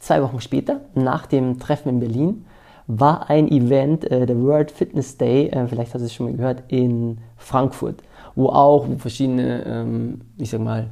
zwei 0.00 0.22
Wochen 0.22 0.40
später, 0.42 0.80
nach 0.94 1.24
dem 1.24 1.58
Treffen 1.58 1.88
in 1.88 2.00
Berlin, 2.00 2.44
war 2.86 3.30
ein 3.30 3.48
Event, 3.48 4.10
äh, 4.10 4.26
der 4.26 4.38
World 4.42 4.70
Fitness 4.70 5.16
Day, 5.16 5.48
äh, 5.48 5.66
vielleicht 5.66 5.94
hast 5.94 6.02
du 6.02 6.06
es 6.06 6.12
schon 6.12 6.26
mal 6.26 6.36
gehört, 6.36 6.64
in 6.68 7.18
Frankfurt, 7.36 8.02
wo 8.34 8.48
auch 8.48 8.86
verschiedene, 8.98 9.64
ähm, 9.64 10.20
ich 10.36 10.50
sag 10.50 10.60
mal, 10.60 10.88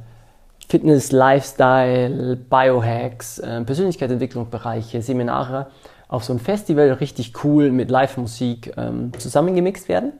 Fitness, 0.69 1.11
Lifestyle, 1.11 2.35
Biohacks, 2.35 3.39
äh, 3.39 3.61
Persönlichkeitsentwicklungsbereiche, 3.63 5.01
Seminare 5.01 5.67
auf 6.07 6.23
so 6.23 6.31
ein 6.31 6.39
Festival 6.39 6.91
richtig 6.93 7.43
cool 7.43 7.71
mit 7.71 7.89
Live-Musik 7.89 8.73
ähm, 8.77 9.11
zusammengemixt 9.17 9.89
werden. 9.89 10.13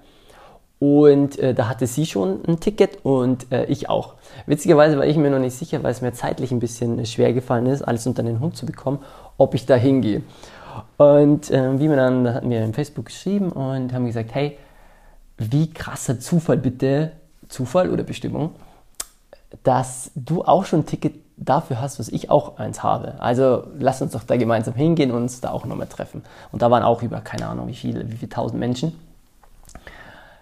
Und 0.79 1.37
äh, 1.37 1.53
da 1.53 1.67
hatte 1.67 1.85
sie 1.85 2.05
schon 2.05 2.39
ein 2.47 2.59
Ticket 2.59 2.99
und 3.03 3.51
äh, 3.51 3.65
ich 3.65 3.89
auch. 3.89 4.15
Witzigerweise 4.47 4.97
war 4.97 5.05
ich 5.05 5.17
mir 5.17 5.29
noch 5.29 5.39
nicht 5.39 5.55
sicher, 5.55 5.83
weil 5.83 5.91
es 5.91 6.01
mir 6.01 6.13
zeitlich 6.13 6.51
ein 6.51 6.59
bisschen 6.59 7.05
schwer 7.05 7.33
gefallen 7.33 7.67
ist, 7.67 7.83
alles 7.83 8.07
unter 8.07 8.23
den 8.23 8.39
Hut 8.39 8.57
zu 8.57 8.65
bekommen, 8.65 8.99
ob 9.37 9.53
ich 9.53 9.67
da 9.67 9.75
hingehe. 9.75 10.23
Und 10.97 11.51
äh, 11.51 11.79
wie 11.79 11.89
wir 11.89 11.95
dann, 11.95 12.23
da 12.23 12.33
hatten 12.33 12.49
wir 12.49 12.63
in 12.63 12.73
Facebook 12.73 13.05
geschrieben 13.05 13.51
und 13.51 13.93
haben 13.93 14.05
gesagt, 14.05 14.33
hey, 14.33 14.57
wie 15.37 15.69
krasser 15.69 16.19
Zufall 16.19 16.57
bitte, 16.57 17.11
Zufall 17.49 17.89
oder 17.89 18.03
Bestimmung, 18.03 18.51
dass 19.63 20.11
du 20.15 20.43
auch 20.43 20.65
schon 20.65 20.81
ein 20.81 20.85
Ticket 20.85 21.15
dafür 21.37 21.81
hast, 21.81 21.99
was 21.99 22.09
ich 22.09 22.29
auch 22.29 22.57
eins 22.57 22.83
habe. 22.83 23.15
Also 23.19 23.63
lass 23.79 24.01
uns 24.01 24.11
doch 24.11 24.23
da 24.23 24.37
gemeinsam 24.37 24.73
hingehen 24.73 25.11
und 25.11 25.23
uns 25.23 25.41
da 25.41 25.51
auch 25.51 25.65
nochmal 25.65 25.87
treffen. 25.87 26.23
Und 26.51 26.61
da 26.61 26.69
waren 26.69 26.83
auch 26.83 27.01
über, 27.01 27.21
keine 27.21 27.47
Ahnung, 27.47 27.67
wie 27.67 27.75
viele, 27.75 28.09
wie 28.11 28.17
viele 28.17 28.29
tausend 28.29 28.59
Menschen. 28.59 28.93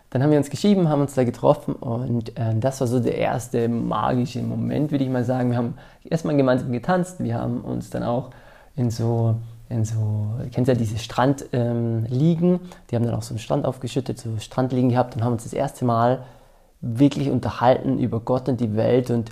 Dann 0.10 0.24
haben 0.24 0.32
wir 0.32 0.38
uns 0.38 0.50
geschrieben, 0.50 0.90
haben 0.90 1.02
uns 1.02 1.16
da 1.16 1.26
getroffen 1.26 1.76
und 1.76 2.38
äh, 2.40 2.56
das 2.56 2.80
war 2.80 2.88
so 2.88 3.00
der 3.00 3.18
erste 3.18 3.68
magische 3.68 4.42
Moment, 4.42 4.92
würde 4.92 5.04
ich 5.04 5.10
mal 5.10 5.26
sagen. 5.26 5.52
Wir 5.52 5.58
haben 5.58 5.74
erstmal 6.04 6.38
gemeinsam 6.38 6.72
getanzt, 6.72 7.22
wir 7.22 7.36
haben 7.36 7.62
uns 7.62 7.90
dann 7.90 8.04
auch 8.04 8.30
in 8.78 8.90
so, 8.90 9.36
in 9.68 9.84
so, 9.84 10.30
ihr 10.42 10.50
kennt 10.50 10.70
ja 10.70 10.76
diese 10.76 10.98
Strandliegen, 10.98 12.54
ähm, 12.54 12.60
die 12.90 12.96
haben 12.96 13.06
dann 13.06 13.16
auch 13.16 13.22
so 13.22 13.32
einen 13.34 13.40
Strand 13.40 13.66
aufgeschüttet, 13.66 14.18
so 14.18 14.30
Strandliegen 14.40 14.90
gehabt 14.90 15.16
und 15.16 15.26
haben 15.26 15.34
uns 15.34 15.44
das 15.44 15.54
erste 15.54 15.84
Mal 15.84 16.24
wirklich 16.82 17.30
unterhalten 17.30 18.00
über 18.00 18.20
Gott 18.20 18.50
und 18.50 18.60
die 18.60 18.76
Welt 18.76 19.10
und 19.10 19.32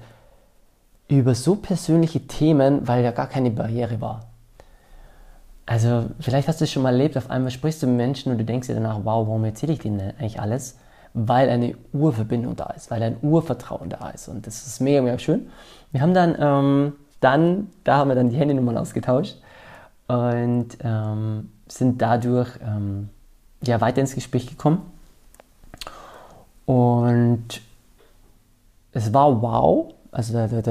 über 1.07 1.35
so 1.35 1.55
persönliche 1.55 2.21
Themen, 2.21 2.87
weil 2.87 3.03
ja 3.03 3.11
gar 3.11 3.27
keine 3.27 3.51
Barriere 3.51 4.01
war. 4.01 4.25
Also 5.67 6.05
vielleicht 6.19 6.47
hast 6.47 6.61
du 6.61 6.65
es 6.65 6.71
schon 6.71 6.83
mal 6.83 6.91
erlebt, 6.91 7.17
auf 7.17 7.29
einmal 7.29 7.51
sprichst 7.51 7.81
du 7.81 7.87
mit 7.87 7.97
Menschen 7.97 8.31
und 8.31 8.37
du 8.37 8.45
denkst 8.45 8.67
dir 8.67 8.75
danach, 8.75 8.99
wow, 9.03 9.27
warum 9.27 9.43
erzähle 9.45 9.73
ich 9.73 9.79
denen 9.79 9.99
eigentlich 9.99 10.39
alles? 10.39 10.77
Weil 11.13 11.49
eine 11.49 11.75
Urverbindung 11.93 12.55
da 12.55 12.65
ist, 12.67 12.91
weil 12.91 13.01
ein 13.01 13.17
Urvertrauen 13.21 13.89
da 13.89 14.09
ist 14.09 14.27
und 14.27 14.45
das 14.45 14.67
ist 14.67 14.79
mega, 14.79 15.01
mega 15.01 15.17
schön. 15.17 15.49
Wir 15.91 16.01
haben 16.01 16.13
dann, 16.13 16.35
ähm, 16.39 16.93
dann 17.19 17.67
da 17.83 17.97
haben 17.97 18.09
wir 18.09 18.15
dann 18.15 18.29
die 18.29 18.37
Handynummern 18.37 18.77
ausgetauscht 18.77 19.37
und 20.07 20.69
ähm, 20.83 21.51
sind 21.67 22.01
dadurch 22.01 22.49
ähm, 22.61 23.09
ja, 23.63 23.81
weiter 23.81 24.01
ins 24.01 24.13
Gespräch 24.13 24.47
gekommen 24.47 24.81
und 26.65 27.62
es 28.91 29.13
war 29.13 29.41
wow. 29.41 29.93
Also 30.12 30.34
da, 30.34 30.48
da, 30.48 30.62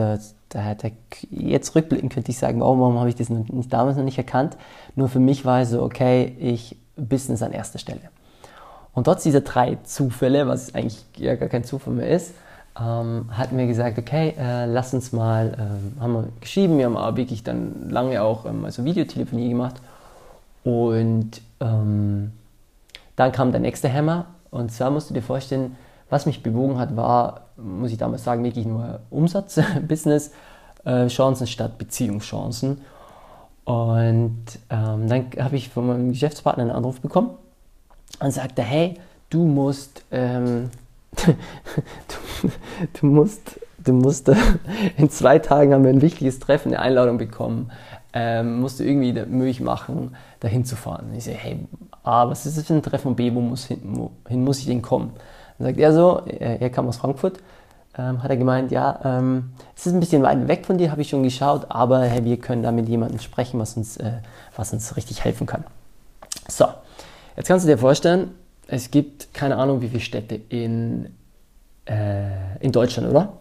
da, 0.49 0.75
da, 0.75 0.91
jetzt 1.31 1.75
rückblickend 1.75 2.13
könnte 2.13 2.31
ich 2.31 2.39
sagen, 2.39 2.63
oh, 2.63 2.79
warum 2.79 2.99
habe 2.99 3.09
ich 3.09 3.15
das 3.15 3.29
nicht, 3.29 3.73
damals 3.73 3.97
noch 3.97 4.05
nicht 4.05 4.19
erkannt? 4.19 4.57
Nur 4.97 5.09
für 5.09 5.21
mich 5.21 5.45
war 5.45 5.61
es 5.61 5.71
so, 5.71 5.83
okay, 5.83 6.35
ich 6.39 6.77
Business 6.97 7.43
an 7.43 7.53
erster 7.53 7.79
Stelle. 7.79 8.01
Und 8.95 9.05
trotz 9.05 9.25
dieser 9.25 9.41
drei 9.41 9.79
Zufälle, 9.83 10.47
was 10.47 10.75
eigentlich 10.75 11.05
ja 11.17 11.35
gar 11.35 11.49
kein 11.49 11.65
Zufall 11.65 11.95
mehr 11.95 12.09
ist, 12.09 12.33
ähm, 12.81 13.27
hatten 13.31 13.57
wir 13.59 13.67
gesagt, 13.67 13.99
okay, 13.99 14.35
äh, 14.39 14.67
lass 14.67 14.95
uns 14.95 15.13
mal, 15.13 15.55
äh, 15.99 16.01
haben 16.01 16.13
wir 16.13 16.29
geschrieben, 16.41 16.79
wir 16.79 16.87
haben 16.87 16.97
aber 16.97 17.17
wirklich 17.17 17.45
dann 17.45 17.91
lange 17.91 18.23
auch 18.23 18.47
ähm, 18.47 18.65
also 18.65 18.85
Videotelefonie 18.85 19.51
gemacht 19.51 19.77
und 20.65 21.41
ähm, 21.61 22.33
dann 23.17 23.33
kam 23.33 23.53
der 23.53 23.61
nächste 23.61 23.93
Hammer 23.93 24.27
und 24.51 24.73
zwar 24.73 24.91
musst 24.91 25.11
du 25.11 25.15
dir 25.15 25.23
vorstellen, 25.23 25.77
was 26.15 26.27
mich 26.27 26.45
bewogen 26.45 26.79
hat, 26.79 26.97
war, 26.97 27.49
muss 27.57 27.91
ich 27.91 27.99
damals 27.99 28.23
sagen, 28.23 28.45
wirklich 28.45 28.67
nur 28.67 29.01
Umsatz, 29.11 29.61
Business, 29.89 30.31
äh, 30.85 31.09
Chancen 31.09 31.49
statt 31.49 31.77
Beziehungschancen. 31.77 32.83
Und 33.65 34.45
ähm, 34.71 35.09
dann 35.09 35.27
habe 35.41 35.57
ich 35.57 35.71
von 35.71 35.89
meinem 35.89 36.11
Geschäftspartner 36.11 36.63
einen 36.63 36.71
Anruf 36.71 37.01
bekommen 37.01 37.31
und 38.21 38.31
sagte, 38.31 38.63
hey, 38.63 38.95
du 39.29 39.45
musst, 39.45 40.05
ähm, 40.13 40.71
du, 41.17 42.49
du, 43.01 43.07
musst, 43.07 43.59
du 43.79 43.93
musst, 43.93 44.31
in 44.97 45.11
zwei 45.11 45.41
Tagen 45.41 45.75
haben 45.75 45.83
wir 45.83 45.91
ein 45.91 46.03
wichtiges 46.03 46.39
Treffen, 46.39 46.69
eine 46.69 46.81
Einladung 46.81 47.19
bekommen, 47.19 47.73
ähm, 48.13 48.61
musst 48.61 48.79
du 48.79 48.85
irgendwie 48.85 49.15
möglich 49.27 49.61
machen, 49.61 50.15
dahin 50.39 50.65
zu 50.65 50.77
fahren. 50.77 51.13
Ich 51.17 51.25
sage, 51.25 51.39
hey, 51.39 51.67
A, 52.05 52.29
was 52.29 52.47
ist 52.47 52.57
das 52.57 52.67
für 52.67 52.75
ein 52.75 52.83
Treffen 52.85 53.09
und 53.09 53.17
B, 53.17 53.35
wo 53.35 53.41
muss, 53.41 53.65
hin, 53.65 53.81
wohin 54.25 54.45
muss 54.45 54.61
ich 54.61 54.67
denn 54.67 54.81
kommen? 54.81 55.11
Dann 55.59 55.69
sagt 55.69 55.79
er 55.79 55.93
so, 55.93 56.23
er, 56.27 56.71
kam 56.71 56.89
aus 56.89 56.97
Frankfurt, 56.97 57.39
ähm, 57.97 58.23
hat 58.23 58.31
er 58.31 58.37
gemeint, 58.37 58.73
ja, 58.73 58.99
ähm, 59.05 59.53
es 59.77 59.87
ist 59.87 59.93
ein 59.93 60.01
bisschen 60.01 60.23
weit 60.23 60.49
weg 60.49 60.67
von 60.67 60.79
dir, 60.79 60.91
habe 60.91 61.03
ich 61.03 61.09
schon 61.09 61.23
geschaut, 61.23 61.67
aber 61.69 62.01
hey, 62.01 62.25
wir 62.25 62.39
können 62.39 62.63
da 62.63 62.73
mit 62.73 62.89
jemandem 62.89 63.21
sprechen, 63.21 63.61
was 63.61 63.77
uns, 63.77 63.97
äh, 63.97 64.15
was 64.57 64.73
uns 64.73 64.97
richtig 64.97 65.25
helfen 65.25 65.47
kann. 65.47 65.65
So, 66.49 66.67
jetzt 67.37 67.47
kannst 67.47 67.65
du 67.65 67.71
dir 67.71 67.79
vorstellen, 67.79 68.33
es 68.67 68.91
gibt 68.91 69.33
keine 69.33 69.57
Ahnung, 69.57 69.81
wie 69.81 69.89
viele 69.89 70.01
Städte 70.01 70.41
in, 70.49 71.15
äh, 71.85 72.59
in 72.61 72.73
Deutschland, 72.73 73.09
oder? 73.11 73.35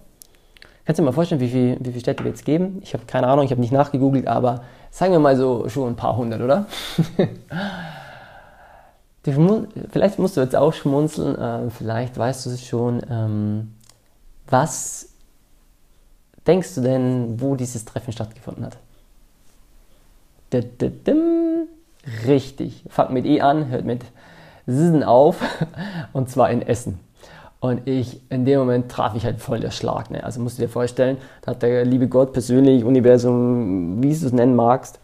Kannst 0.85 0.99
du 0.99 1.03
dir 1.03 1.05
mal 1.05 1.13
vorstellen, 1.13 1.41
wie, 1.41 1.49
viel, 1.49 1.77
wie 1.79 1.89
viele 1.89 1.99
Städte 2.01 2.23
wir 2.23 2.31
jetzt 2.31 2.45
geben? 2.45 2.79
Ich 2.83 2.93
habe 2.93 3.05
keine 3.05 3.27
Ahnung, 3.27 3.45
ich 3.45 3.51
habe 3.51 3.61
nicht 3.61 3.71
nachgegoogelt, 3.71 4.27
aber 4.27 4.63
sagen 4.91 5.13
wir 5.13 5.19
mal 5.19 5.37
so 5.37 5.67
schon 5.69 5.93
ein 5.93 5.95
paar 5.95 6.17
hundert, 6.17 6.41
oder? 6.41 6.67
vielleicht 9.23 10.19
musst 10.19 10.35
du 10.35 10.41
jetzt 10.41 10.55
auch 10.55 10.73
schmunzeln, 10.73 11.37
äh, 11.37 11.69
vielleicht 11.69 12.17
weißt 12.17 12.45
du 12.45 12.49
es 12.49 12.65
schon. 12.65 13.01
Ähm, 13.09 13.73
was 14.47 15.13
denkst 16.45 16.75
du 16.75 16.81
denn, 16.81 17.39
wo 17.39 17.55
dieses 17.55 17.85
Treffen 17.85 18.11
stattgefunden 18.11 18.65
hat? 18.65 18.77
Richtig, 22.27 22.83
fangt 22.89 23.11
mit 23.11 23.25
E 23.25 23.39
an, 23.41 23.69
hört 23.69 23.85
mit 23.85 24.03
Sinnen 24.67 25.03
auf 25.03 25.41
und 26.13 26.29
zwar 26.29 26.49
in 26.49 26.61
Essen. 26.61 26.99
Und 27.61 27.87
ich, 27.87 28.19
in 28.29 28.43
dem 28.43 28.59
Moment 28.59 28.91
traf 28.91 29.15
ich 29.15 29.23
halt 29.23 29.39
voll 29.39 29.61
der 29.61 29.71
Schlag. 29.71 30.11
Ne? 30.11 30.21
Also 30.21 30.41
musst 30.41 30.57
du 30.57 30.63
dir 30.63 30.67
vorstellen, 30.67 31.15
da 31.41 31.51
hat 31.51 31.61
der 31.61 31.85
liebe 31.85 32.09
Gott 32.09 32.33
persönlich, 32.33 32.83
Universum, 32.83 34.03
wie 34.03 34.09
du 34.09 34.25
es 34.25 34.33
nennen 34.33 34.53
magst, 34.53 34.99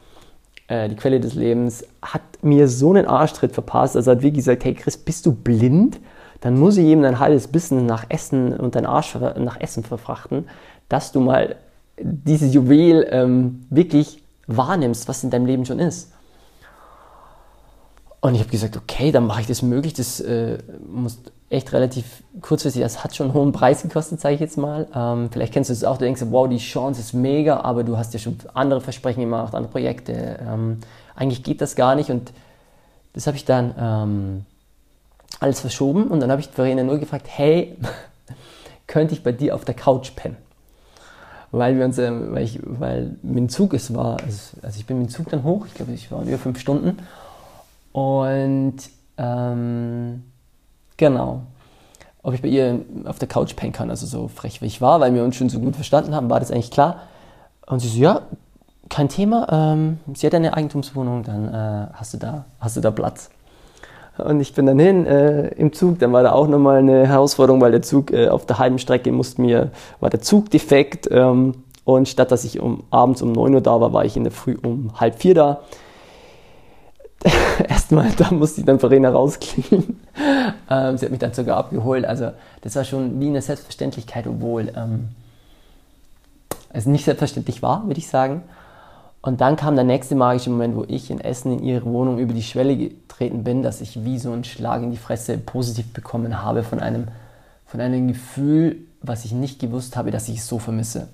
die 0.69 0.95
Quelle 0.95 1.19
des 1.19 1.33
Lebens, 1.33 1.83
hat 2.01 2.21
mir 2.41 2.67
so 2.67 2.91
einen 2.91 3.07
Arschtritt 3.07 3.53
verpasst. 3.53 3.95
Also 3.95 4.11
hat 4.11 4.21
wirklich 4.21 4.45
gesagt, 4.45 4.63
hey 4.63 4.73
Chris, 4.75 4.97
bist 4.97 5.25
du 5.25 5.33
blind? 5.33 5.99
Dann 6.41 6.57
muss 6.57 6.77
ich 6.77 6.85
eben 6.85 7.01
dein 7.01 7.19
halbes 7.19 7.47
Bissen 7.47 7.85
nach 7.85 8.05
Essen 8.09 8.53
und 8.53 8.75
dein 8.75 8.85
Arsch 8.85 9.15
nach 9.15 9.59
Essen 9.59 9.83
verfrachten, 9.83 10.47
dass 10.87 11.11
du 11.11 11.19
mal 11.19 11.55
dieses 12.01 12.53
Juwel 12.53 13.07
ähm, 13.09 13.65
wirklich 13.69 14.23
wahrnimmst, 14.47 15.07
was 15.07 15.23
in 15.23 15.29
deinem 15.29 15.45
Leben 15.45 15.65
schon 15.65 15.79
ist. 15.79 16.13
Und 18.21 18.35
ich 18.35 18.41
habe 18.41 18.51
gesagt, 18.51 18.77
okay, 18.77 19.11
dann 19.11 19.25
mache 19.25 19.41
ich 19.41 19.47
das 19.47 19.61
möglich. 19.61 19.93
Das 19.93 20.19
äh, 20.19 20.59
muss 20.87 21.19
echt 21.49 21.73
relativ 21.73 22.23
kurzfristig, 22.41 22.81
das 22.81 23.03
hat 23.03 23.15
schon 23.15 23.27
einen 23.27 23.33
hohen 23.33 23.51
Preis 23.51 23.81
gekostet, 23.81 24.21
sage 24.21 24.35
ich 24.35 24.41
jetzt 24.41 24.57
mal. 24.57 24.87
Ähm, 24.93 25.29
vielleicht 25.31 25.53
kennst 25.53 25.69
du 25.69 25.73
es 25.73 25.83
auch, 25.83 25.97
du 25.97 26.05
denkst, 26.05 26.21
wow, 26.29 26.47
die 26.47 26.57
Chance 26.57 26.99
ist 27.01 27.13
mega, 27.13 27.61
aber 27.61 27.83
du 27.83 27.97
hast 27.97 28.13
ja 28.13 28.19
schon 28.19 28.37
andere 28.53 28.81
Versprechen 28.81 29.21
gemacht, 29.21 29.55
andere 29.55 29.71
Projekte. 29.71 30.39
Ähm, 30.47 30.79
eigentlich 31.15 31.43
geht 31.43 31.61
das 31.61 31.75
gar 31.75 31.95
nicht 31.95 32.11
und 32.11 32.31
das 33.13 33.25
habe 33.25 33.35
ich 33.35 33.45
dann 33.45 33.73
ähm, 33.79 34.45
alles 35.39 35.59
verschoben 35.59 36.07
und 36.07 36.19
dann 36.19 36.29
habe 36.29 36.41
ich 36.41 36.49
Verena 36.49 36.83
nur 36.83 36.99
gefragt, 36.99 37.25
hey, 37.27 37.75
könnte 38.87 39.13
ich 39.13 39.23
bei 39.23 39.31
dir 39.31 39.55
auf 39.55 39.65
der 39.65 39.75
Couch 39.75 40.15
pennen? 40.15 40.37
weil 41.51 41.77
wir 41.77 41.85
uns, 41.85 41.97
ähm, 41.97 42.33
weil, 42.33 42.43
ich, 42.43 42.59
weil 42.63 43.15
mit 43.23 43.37
dem 43.37 43.49
Zug 43.49 43.73
es 43.73 43.93
war, 43.93 44.21
also, 44.21 44.57
also 44.61 44.79
ich 44.79 44.85
bin 44.85 44.99
mit 44.99 45.07
dem 45.07 45.11
Zug 45.11 45.29
dann 45.29 45.43
hoch, 45.43 45.65
ich 45.65 45.73
glaube, 45.73 45.93
ich 45.93 46.11
war 46.11 46.21
über 46.21 46.37
fünf 46.37 46.59
Stunden 46.59 46.99
und 47.91 48.77
ähm, 49.17 50.23
genau, 50.99 51.41
ob 52.21 52.35
ich 52.35 52.43
bei 52.43 52.49
ihr 52.49 52.81
auf 53.05 53.17
der 53.17 53.27
Couch 53.27 53.55
pennen 53.55 53.73
kann, 53.73 53.89
also 53.89 54.05
so 54.05 54.27
frech 54.27 54.61
wie 54.61 54.67
ich 54.67 54.81
war, 54.81 54.99
weil 54.99 55.15
wir 55.15 55.23
uns 55.23 55.35
schon 55.35 55.49
so 55.49 55.59
gut 55.59 55.73
verstanden 55.73 56.13
haben, 56.13 56.29
war 56.29 56.39
das 56.39 56.51
eigentlich 56.51 56.69
klar. 56.69 57.01
Und 57.65 57.79
sie 57.79 57.87
so, 57.87 57.99
ja, 57.99 58.21
kein 58.89 59.09
Thema, 59.09 59.47
ähm, 59.51 59.99
sie 60.13 60.27
hat 60.27 60.35
eine 60.35 60.53
Eigentumswohnung, 60.53 61.23
dann 61.23 61.47
äh, 61.47 61.87
hast, 61.93 62.13
du 62.13 62.17
da, 62.17 62.45
hast 62.59 62.77
du 62.77 62.81
da 62.81 62.91
Platz. 62.91 63.29
Und 64.17 64.41
ich 64.41 64.53
bin 64.53 64.65
dann 64.65 64.79
hin 64.79 65.05
äh, 65.05 65.47
im 65.49 65.71
Zug, 65.71 65.99
dann 65.99 66.11
war 66.11 66.23
da 66.23 66.33
auch 66.33 66.47
nochmal 66.47 66.79
eine 66.79 67.07
Herausforderung, 67.07 67.61
weil 67.61 67.71
der 67.71 67.81
Zug 67.81 68.11
äh, 68.11 68.27
auf 68.27 68.45
der 68.45 68.59
halben 68.59 68.77
Strecke 68.77 69.11
musste 69.11 69.41
mir, 69.41 69.71
war 70.01 70.09
der 70.09 70.21
Zug 70.21 70.49
defekt 70.49 71.07
ähm, 71.09 71.63
und 71.85 72.09
statt 72.09 72.31
dass 72.31 72.43
ich 72.43 72.59
um, 72.59 72.83
abends 72.89 73.21
um 73.21 73.31
9 73.31 73.53
Uhr 73.53 73.61
da 73.61 73.79
war, 73.79 73.93
war 73.93 74.03
ich 74.03 74.17
in 74.17 74.23
der 74.23 74.33
Früh 74.33 74.57
um 74.61 74.99
halb 74.99 75.21
vier 75.21 75.35
da. 75.35 75.61
Erstmal, 77.67 78.11
da 78.11 78.31
musste 78.31 78.61
ich 78.61 78.65
dann 78.65 78.79
Verena 78.79 79.09
rauskriegen. 79.09 79.99
ähm, 80.69 80.97
sie 80.97 81.05
hat 81.05 81.11
mich 81.11 81.19
dann 81.19 81.33
sogar 81.33 81.57
abgeholt. 81.57 82.05
Also 82.05 82.31
das 82.61 82.75
war 82.75 82.83
schon 82.83 83.19
wie 83.19 83.27
eine 83.27 83.41
Selbstverständlichkeit, 83.41 84.27
obwohl 84.27 84.71
ähm, 84.75 85.09
es 86.71 86.85
nicht 86.85 87.05
selbstverständlich 87.05 87.61
war, 87.61 87.85
würde 87.87 87.99
ich 87.99 88.07
sagen. 88.07 88.43
Und 89.21 89.41
dann 89.41 89.57
kam 89.57 89.75
der 89.75 89.83
nächste 89.83 90.15
magische 90.15 90.49
Moment, 90.49 90.75
wo 90.75 90.85
ich 90.87 91.11
in 91.11 91.19
Essen 91.19 91.59
in 91.59 91.63
ihre 91.63 91.85
Wohnung 91.85 92.19
über 92.19 92.33
die 92.33 92.43
Schwelle 92.43 92.77
getreten 92.77 93.43
bin, 93.43 93.63
dass 93.63 93.81
ich 93.81 94.05
wie 94.05 94.17
so 94.17 94.31
einen 94.31 94.45
Schlag 94.45 94.81
in 94.81 94.91
die 94.91 94.97
Fresse 94.97 95.37
positiv 95.37 95.91
bekommen 95.91 96.41
habe 96.41 96.63
von 96.63 96.79
einem, 96.79 97.09
von 97.65 97.81
einem 97.81 98.07
Gefühl, 98.07 98.77
was 99.01 99.25
ich 99.25 99.33
nicht 99.33 99.59
gewusst 99.59 99.97
habe, 99.97 100.11
dass 100.11 100.29
ich 100.29 100.37
es 100.37 100.47
so 100.47 100.57
vermisse. 100.57 101.09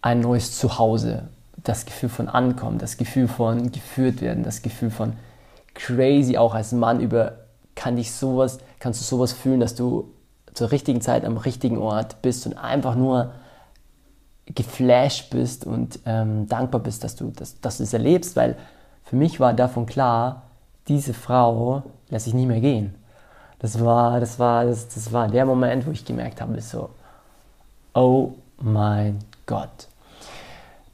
Ein 0.00 0.20
neues 0.20 0.56
Zuhause, 0.56 1.24
das 1.56 1.86
Gefühl 1.86 2.08
von 2.08 2.28
Ankommen, 2.28 2.78
das 2.78 2.96
Gefühl 2.96 3.28
von 3.28 3.70
geführt 3.70 4.20
werden, 4.20 4.42
das 4.42 4.62
Gefühl 4.62 4.90
von 4.90 5.14
crazy 5.74 6.36
auch 6.36 6.54
als 6.54 6.72
Mann 6.72 7.00
über, 7.00 7.38
kann 7.74 7.96
dich 7.96 8.12
sowas, 8.12 8.58
kannst 8.78 9.00
du 9.00 9.04
sowas 9.04 9.32
fühlen, 9.32 9.60
dass 9.60 9.74
du 9.74 10.12
zur 10.52 10.70
richtigen 10.70 11.00
Zeit 11.00 11.24
am 11.24 11.36
richtigen 11.36 11.78
Ort 11.78 12.22
bist 12.22 12.46
und 12.46 12.54
einfach 12.54 12.94
nur 12.94 13.32
geflasht 14.46 15.30
bist 15.30 15.66
und 15.66 15.98
ähm, 16.06 16.46
dankbar 16.48 16.80
bist, 16.80 17.02
dass 17.02 17.16
du, 17.16 17.30
dass, 17.30 17.60
dass 17.60 17.78
du 17.78 17.82
es 17.82 17.92
erlebst, 17.92 18.36
weil 18.36 18.56
für 19.04 19.16
mich 19.16 19.40
war 19.40 19.54
davon 19.54 19.86
klar, 19.86 20.42
diese 20.86 21.14
Frau 21.14 21.82
lässt 22.10 22.26
sich 22.26 22.34
nie 22.34 22.46
mehr 22.46 22.60
gehen. 22.60 22.94
Das 23.58 23.82
war, 23.82 24.20
das 24.20 24.38
war, 24.38 24.66
das, 24.66 24.88
das 24.88 25.12
war 25.12 25.28
der 25.28 25.46
Moment, 25.46 25.86
wo 25.86 25.90
ich 25.90 26.04
gemerkt 26.04 26.40
habe, 26.40 26.60
so, 26.60 26.90
oh 27.94 28.34
mein 28.60 29.18
Gott. 29.46 29.88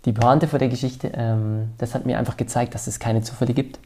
Die 0.04 0.12
Pointe 0.12 0.49
vor 0.49 0.59
der 0.59 0.69
Geschichte, 0.69 1.12
ähm, 1.14 1.73
das 1.78 1.95
hat 1.95 2.07
mir 2.07 2.19
einfach 2.19 2.37
gezeigt, 2.37 2.75
dass 2.75 2.87
es 2.87 2.99
keine 2.99 3.23
Zufälle 3.23 3.52
gibt, 3.52 3.78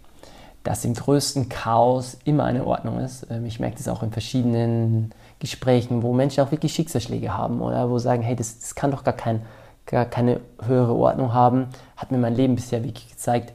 dass 0.62 0.84
im 0.84 0.94
größten 0.94 1.48
Chaos 1.48 2.18
immer 2.24 2.44
eine 2.44 2.66
Ordnung 2.66 3.00
ist. 3.00 3.26
Ähm, 3.30 3.46
ich 3.46 3.58
merke 3.58 3.76
das 3.76 3.88
auch 3.88 4.02
in 4.02 4.12
verschiedenen 4.12 5.10
Gesprächen, 5.40 6.02
wo 6.02 6.12
Menschen 6.12 6.44
auch 6.44 6.52
wirklich 6.52 6.72
Schicksalsschläge 6.72 7.36
haben 7.36 7.60
oder 7.60 7.90
wo 7.90 7.98
sagen, 7.98 8.22
hey, 8.22 8.36
das, 8.36 8.60
das 8.60 8.74
kann 8.76 8.92
doch 8.92 9.02
gar, 9.02 9.14
kein, 9.14 9.42
gar 9.86 10.04
keine 10.04 10.40
höhere 10.64 10.94
Ordnung 10.94 11.34
haben, 11.34 11.66
hat 11.96 12.12
mir 12.12 12.18
mein 12.18 12.36
Leben 12.36 12.54
bisher 12.54 12.84
wirklich 12.84 13.10
gezeigt, 13.10 13.52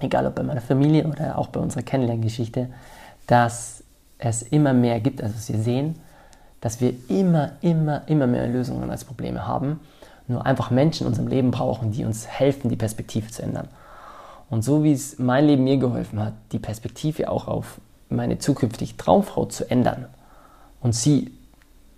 egal 0.00 0.26
ob 0.26 0.36
bei 0.36 0.42
meiner 0.44 0.60
Familie 0.60 1.06
oder 1.06 1.36
auch 1.36 1.48
bei 1.48 1.58
unserer 1.58 1.82
Kennenlerngeschichte, 1.82 2.68
dass 3.26 3.82
es 4.18 4.42
immer 4.42 4.72
mehr 4.72 5.00
gibt, 5.00 5.20
also 5.20 5.34
wir 5.52 5.60
sehen, 5.60 5.96
dass 6.60 6.80
wir 6.80 6.94
immer, 7.08 7.52
immer, 7.60 8.02
immer 8.06 8.28
mehr 8.28 8.46
Lösungen 8.46 8.88
als 8.88 9.04
Probleme 9.04 9.46
haben, 9.46 9.80
nur 10.28 10.46
einfach 10.46 10.70
Menschen 10.70 11.04
in 11.04 11.08
unserem 11.08 11.28
Leben 11.28 11.50
brauchen, 11.50 11.92
die 11.92 12.04
uns 12.04 12.26
helfen, 12.26 12.70
die 12.70 12.76
Perspektive 12.76 13.28
zu 13.30 13.42
ändern. 13.42 13.68
Und 14.50 14.62
so 14.62 14.84
wie 14.84 14.92
es 14.92 15.18
mein 15.18 15.46
Leben 15.46 15.64
mir 15.64 15.78
geholfen 15.78 16.20
hat, 16.20 16.34
die 16.52 16.58
Perspektive 16.58 17.30
auch 17.30 17.48
auf 17.48 17.80
meine 18.08 18.38
zukünftige 18.38 18.96
Traumfrau 18.96 19.46
zu 19.46 19.70
ändern, 19.70 20.06
und 20.82 20.94
sie 20.94 21.32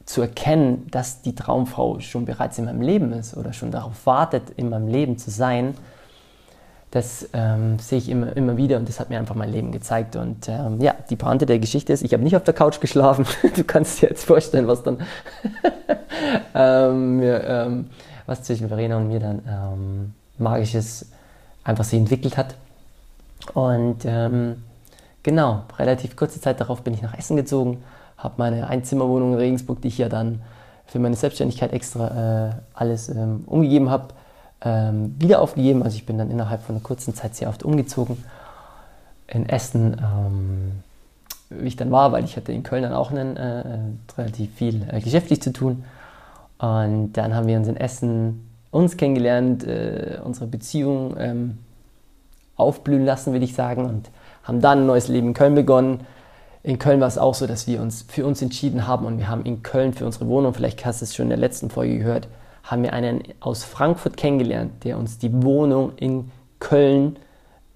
zu 0.05 0.21
erkennen, 0.21 0.87
dass 0.91 1.23
die 1.23 1.35
Traumfrau 1.35 2.01
schon 2.01 2.27
bereits 2.27 2.59
in 2.59 2.67
meinem 2.67 2.83
Leben 2.83 3.13
ist 3.13 3.37
oder 3.37 3.53
schon 3.53 3.71
darauf 3.71 4.05
wartet, 4.07 4.51
in 4.57 4.69
meinem 4.69 4.89
Leben 4.89 5.17
zu 5.17 5.31
sein, 5.31 5.75
das 6.91 7.29
ähm, 7.33 7.79
sehe 7.81 7.99
ich 7.99 8.09
immer, 8.09 8.37
immer 8.37 8.57
wieder 8.57 8.77
und 8.77 8.89
das 8.89 9.01
hat 9.01 9.11
mir 9.11 9.19
einfach 9.19 9.35
mein 9.35 9.51
Leben 9.51 9.73
gezeigt. 9.73 10.15
Und 10.15 10.49
ähm, 10.49 10.81
ja, 10.81 10.95
die 11.11 11.17
Pointe 11.17 11.45
der 11.45 11.59
Geschichte 11.59 11.93
ist, 11.93 12.05
ich 12.05 12.13
habe 12.13 12.23
nicht 12.23 12.37
auf 12.37 12.45
der 12.45 12.55
Couch 12.55 12.81
geschlafen. 12.81 13.27
du 13.57 13.65
kannst 13.65 14.01
dir 14.01 14.11
jetzt 14.11 14.25
vorstellen, 14.25 14.69
was 14.69 14.85
dann 14.85 14.99
ähm, 16.55 17.17
mir, 17.17 17.43
ähm, 17.43 17.87
was 18.27 18.43
zwischen 18.43 18.69
Verena 18.69 18.97
und 18.97 19.09
mir 19.09 19.21
dann 19.21 19.43
ähm, 19.49 20.15
Magisches 20.39 21.07
einfach 21.63 21.85
sich 21.85 21.99
entwickelt 21.99 22.37
hat. 22.37 22.55
Und 23.53 24.05
ähm, 24.05 24.63
genau, 25.23 25.63
relativ 25.79 26.17
kurze 26.17 26.41
Zeit 26.41 26.61
darauf 26.61 26.83
bin 26.83 26.95
ich 26.95 27.03
nach 27.03 27.17
Essen 27.17 27.37
gezogen 27.37 27.83
habe 28.25 28.35
meine 28.39 28.67
Einzimmerwohnung 28.69 29.35
in 29.35 29.39
Regensburg, 29.39 29.83
die 29.83 29.89
ich 29.89 29.99
ja 29.99 30.09
dann 30.09 30.41
für 30.87 30.99
meine 30.99 31.15
Selbstständigkeit 31.15 31.73
extra 31.73 32.49
äh, 32.49 32.53
alles 32.73 33.09
ähm, 33.09 33.45
umgegeben 33.47 33.91
habe, 33.91 34.09
ähm, 34.63 35.15
wieder 35.19 35.41
aufgegeben. 35.41 35.83
Also 35.83 35.97
ich 35.97 36.07
bin 36.07 36.19
dann 36.19 36.31
innerhalb 36.31 36.63
von 36.63 36.75
einer 36.75 36.83
kurzen 36.83 37.15
Zeit 37.15 37.37
sehr 37.37 37.49
oft 37.49 37.63
umgezogen. 37.63 38.25
In 39.27 39.49
Essen, 39.49 39.97
ähm, 40.01 40.73
wie 41.51 41.69
ich 41.69 41.77
dann 41.77 41.91
war, 41.91 42.13
weil 42.13 42.25
ich 42.25 42.37
hatte 42.37 42.53
in 42.53 42.63
Köln 42.63 42.83
dann 42.83 42.93
auch 42.93 43.11
einen, 43.11 43.37
äh, 43.37 43.65
relativ 44.17 44.55
viel 44.55 44.87
äh, 44.91 45.01
geschäftlich 45.01 45.41
zu 45.43 45.53
tun. 45.53 45.85
Und 46.59 47.13
dann 47.15 47.35
haben 47.35 47.47
wir 47.47 47.57
uns 47.57 47.69
in 47.69 47.77
Essen 47.77 48.49
uns 48.71 48.97
kennengelernt, 48.97 49.65
äh, 49.65 50.19
unsere 50.25 50.47
Beziehung 50.47 51.15
ähm, 51.19 51.59
aufblühen 52.57 53.05
lassen, 53.05 53.33
würde 53.33 53.45
ich 53.45 53.55
sagen, 53.55 53.85
und 53.85 54.11
haben 54.43 54.61
dann 54.61 54.81
ein 54.81 54.87
neues 54.87 55.09
Leben 55.09 55.29
in 55.29 55.35
Köln 55.35 55.55
begonnen 55.55 56.01
in 56.65 56.79
Köln 56.79 56.99
war 56.99 57.09
es 57.09 57.19
auch 57.19 57.35
so, 57.35 57.47
dass 57.47 57.67
wir 57.67 57.83
uns 57.83 58.07
für 58.09 58.25
uns 58.25 58.41
entschieden 58.41 58.87
haben 58.87 59.05
und 59.05 59.19
wir 59.19 59.29
haben 59.29 59.45
in 59.45 59.63
Köln 59.63 59.93
für 59.93 60.07
unsere 60.07 60.27
Wohnung, 60.29 60.55
vielleicht 60.55 60.85
hast 60.87 61.03
du 61.03 61.05
es 61.05 61.15
schon 61.15 61.25
in 61.25 61.29
der 61.31 61.39
letzten 61.39 61.69
Folge 61.69 61.99
gehört, 61.99 62.27
haben 62.63 62.83
wir 62.83 62.95
einen 62.95 63.23
aus 63.41 63.65
Frankfurt 63.65 64.17
kennengelernt, 64.17 64.83
der 64.83 64.97
uns 64.97 65.19
die 65.19 65.43
Wohnung 65.43 65.93
in 65.97 66.31
Köln 66.61 67.19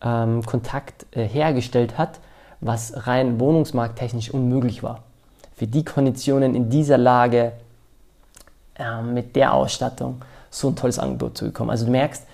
ähm, 0.01 0.43
Kontakt 0.43 1.05
äh, 1.11 1.25
hergestellt 1.25 1.99
hat, 1.99 2.19
was 2.63 3.07
rein 3.07 3.39
wohnungsmarkttechnisch 3.39 4.31
unmöglich 4.31 4.83
war. 4.83 5.03
Für 5.55 5.67
die 5.67 5.85
Konditionen 5.85 6.55
in 6.55 6.71
dieser 6.71 6.97
Lage 6.97 7.53
äh, 8.79 9.03
mit 9.03 9.37
der 9.37 9.55
Ausstattung 9.55 10.23
so 10.51 10.69
ein 10.69 10.77
tolles 10.77 10.99
Angebot 10.99 11.37
zu 11.37 11.47
bekommen. 11.47 11.71
Also 11.71 11.85
du 11.85 11.91
merkst, 11.91 12.27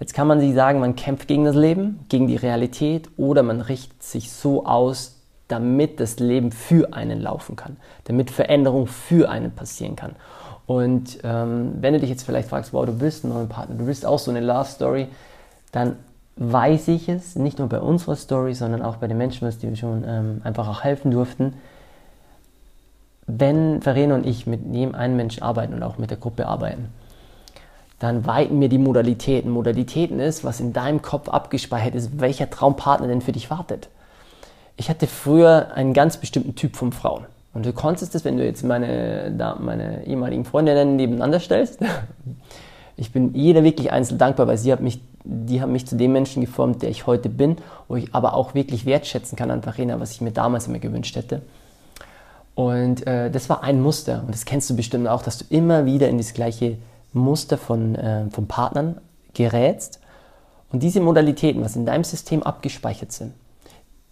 jetzt 0.00 0.14
kann 0.14 0.26
man 0.26 0.40
sich 0.40 0.54
sagen, 0.54 0.80
man 0.80 0.96
kämpft 0.96 1.28
gegen 1.28 1.44
das 1.44 1.56
Leben, 1.56 2.04
gegen 2.08 2.26
die 2.26 2.36
Realität 2.36 3.08
oder 3.16 3.42
man 3.42 3.60
richtet 3.60 4.02
sich 4.02 4.32
so 4.32 4.66
aus, 4.66 5.18
damit 5.48 6.00
das 6.00 6.18
Leben 6.18 6.50
für 6.50 6.94
einen 6.94 7.20
laufen 7.20 7.56
kann, 7.56 7.76
damit 8.04 8.30
Veränderung 8.30 8.86
für 8.86 9.28
einen 9.28 9.52
passieren 9.52 9.96
kann. 9.96 10.16
Und 10.66 11.18
ähm, 11.24 11.72
wenn 11.80 11.92
du 11.92 12.00
dich 12.00 12.08
jetzt 12.08 12.22
vielleicht 12.22 12.48
fragst, 12.48 12.72
wow, 12.72 12.86
du 12.86 13.00
willst 13.00 13.24
einen 13.24 13.34
neuen 13.34 13.48
Partner, 13.48 13.76
du 13.76 13.86
willst 13.86 14.06
auch 14.06 14.18
so 14.18 14.30
eine 14.30 14.40
Love 14.40 14.68
Story, 14.68 15.08
dann 15.72 15.96
weiß 16.36 16.88
ich 16.88 17.08
es, 17.08 17.36
nicht 17.36 17.58
nur 17.58 17.68
bei 17.68 17.80
unserer 17.80 18.16
Story, 18.16 18.54
sondern 18.54 18.82
auch 18.82 18.96
bei 18.96 19.06
den 19.06 19.18
Menschen, 19.18 19.48
die 19.60 19.68
wir 19.68 19.76
schon 19.76 20.04
ähm, 20.06 20.40
einfach 20.44 20.68
auch 20.68 20.82
helfen 20.82 21.10
durften. 21.10 21.54
Wenn 23.38 23.82
Verena 23.82 24.14
und 24.14 24.26
ich 24.26 24.46
mit 24.46 24.60
jedem 24.72 24.94
einen 24.94 25.16
Menschen 25.16 25.42
arbeiten 25.42 25.74
und 25.74 25.82
auch 25.82 25.98
mit 25.98 26.10
der 26.10 26.18
Gruppe 26.18 26.46
arbeiten, 26.46 26.88
dann 27.98 28.26
weiten 28.26 28.60
wir 28.60 28.68
die 28.68 28.78
Modalitäten. 28.78 29.50
Modalitäten 29.50 30.18
ist, 30.18 30.44
was 30.44 30.60
in 30.60 30.72
deinem 30.72 31.02
Kopf 31.02 31.28
abgespeichert 31.28 31.94
ist, 31.94 32.20
welcher 32.20 32.50
Traumpartner 32.50 33.06
denn 33.06 33.20
für 33.20 33.32
dich 33.32 33.50
wartet 33.50 33.88
ich 34.76 34.90
hatte 34.90 35.06
früher 35.06 35.72
einen 35.74 35.92
ganz 35.92 36.16
bestimmten 36.16 36.54
Typ 36.54 36.76
von 36.76 36.92
Frauen. 36.92 37.26
Und 37.54 37.66
du 37.66 37.72
konntest 37.72 38.14
es, 38.14 38.24
wenn 38.24 38.36
du 38.36 38.44
jetzt 38.44 38.64
meine, 38.64 39.32
meine 39.60 40.06
ehemaligen 40.06 40.44
Freundinnen 40.44 40.96
nebeneinander 40.96 41.40
stellst. 41.40 41.80
Ich 42.94 43.10
bin 43.10 43.34
jeder 43.34 43.64
wirklich 43.64 43.90
einzeln 43.90 44.18
dankbar, 44.18 44.46
weil 44.46 44.58
sie 44.58 44.70
hat 44.70 44.82
mich, 44.82 45.00
die 45.24 45.62
haben 45.62 45.72
mich 45.72 45.86
zu 45.86 45.96
dem 45.96 46.12
Menschen 46.12 46.42
geformt, 46.42 46.82
der 46.82 46.90
ich 46.90 47.06
heute 47.06 47.30
bin, 47.30 47.56
wo 47.88 47.96
ich 47.96 48.14
aber 48.14 48.34
auch 48.34 48.54
wirklich 48.54 48.84
wertschätzen 48.84 49.34
kann 49.34 49.50
an 49.50 49.62
Verena, 49.62 49.98
was 49.98 50.12
ich 50.12 50.20
mir 50.20 50.30
damals 50.30 50.68
immer 50.68 50.78
gewünscht 50.78 51.16
hätte. 51.16 51.40
Und 52.54 53.06
äh, 53.06 53.30
das 53.30 53.48
war 53.48 53.62
ein 53.62 53.80
Muster. 53.80 54.22
Und 54.26 54.34
das 54.34 54.44
kennst 54.44 54.68
du 54.68 54.76
bestimmt 54.76 55.08
auch, 55.08 55.22
dass 55.22 55.38
du 55.38 55.44
immer 55.48 55.86
wieder 55.86 56.08
in 56.08 56.18
das 56.18 56.34
gleiche 56.34 56.76
Muster 57.12 57.58
von, 57.58 57.94
äh, 57.94 58.28
von 58.30 58.46
Partnern 58.46 59.00
gerätst. 59.34 60.00
Und 60.70 60.82
diese 60.82 61.00
Modalitäten, 61.00 61.62
was 61.62 61.76
in 61.76 61.86
deinem 61.86 62.04
System 62.04 62.42
abgespeichert 62.42 63.12
sind, 63.12 63.34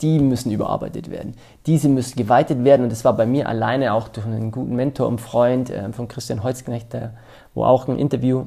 die 0.00 0.18
müssen 0.18 0.50
überarbeitet 0.50 1.10
werden. 1.10 1.34
Diese 1.66 1.88
müssen 1.88 2.16
geweitet 2.16 2.64
werden 2.64 2.84
und 2.84 2.92
das 2.92 3.04
war 3.04 3.14
bei 3.14 3.26
mir 3.26 3.48
alleine 3.48 3.92
auch 3.92 4.08
durch 4.08 4.26
einen 4.26 4.50
guten 4.50 4.74
Mentor 4.74 5.08
und 5.08 5.20
Freund 5.20 5.70
äh, 5.70 5.92
von 5.92 6.08
Christian 6.08 6.42
Holzknecht, 6.42 6.92
der, 6.92 7.14
wo 7.54 7.64
auch 7.64 7.88
ein 7.88 7.98
Interview 7.98 8.44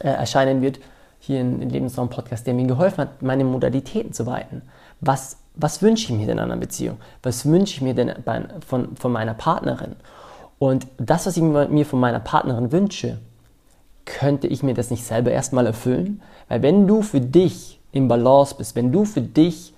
äh, 0.00 0.08
erscheinen 0.08 0.60
wird, 0.62 0.78
hier 1.18 1.40
in, 1.40 1.62
in 1.62 1.70
Lebensraum 1.70 2.10
Podcast, 2.10 2.46
der 2.46 2.54
mir 2.54 2.66
geholfen 2.66 2.98
hat, 2.98 3.22
meine 3.22 3.44
Modalitäten 3.44 4.12
zu 4.12 4.26
weiten. 4.26 4.62
Was, 5.00 5.38
was 5.54 5.82
wünsche 5.82 6.12
ich 6.12 6.18
mir 6.18 6.26
denn 6.26 6.38
an 6.38 6.50
einer 6.50 6.60
Beziehung? 6.60 6.98
Was 7.22 7.46
wünsche 7.46 7.74
ich 7.74 7.82
mir 7.82 7.94
denn 7.94 8.14
bei, 8.24 8.44
von, 8.66 8.96
von 8.96 9.12
meiner 9.12 9.34
Partnerin? 9.34 9.96
Und 10.58 10.86
das, 10.98 11.26
was 11.26 11.36
ich 11.36 11.42
mir 11.42 11.86
von 11.86 12.00
meiner 12.00 12.20
Partnerin 12.20 12.72
wünsche, 12.72 13.18
könnte 14.04 14.46
ich 14.46 14.62
mir 14.62 14.74
das 14.74 14.90
nicht 14.90 15.04
selber 15.04 15.30
erstmal 15.30 15.66
erfüllen? 15.66 16.22
Weil 16.48 16.62
wenn 16.62 16.86
du 16.86 17.02
für 17.02 17.20
dich 17.20 17.80
im 17.92 18.08
Balance 18.08 18.54
bist, 18.56 18.76
wenn 18.76 18.92
du 18.92 19.04
für 19.04 19.20
dich 19.20 19.74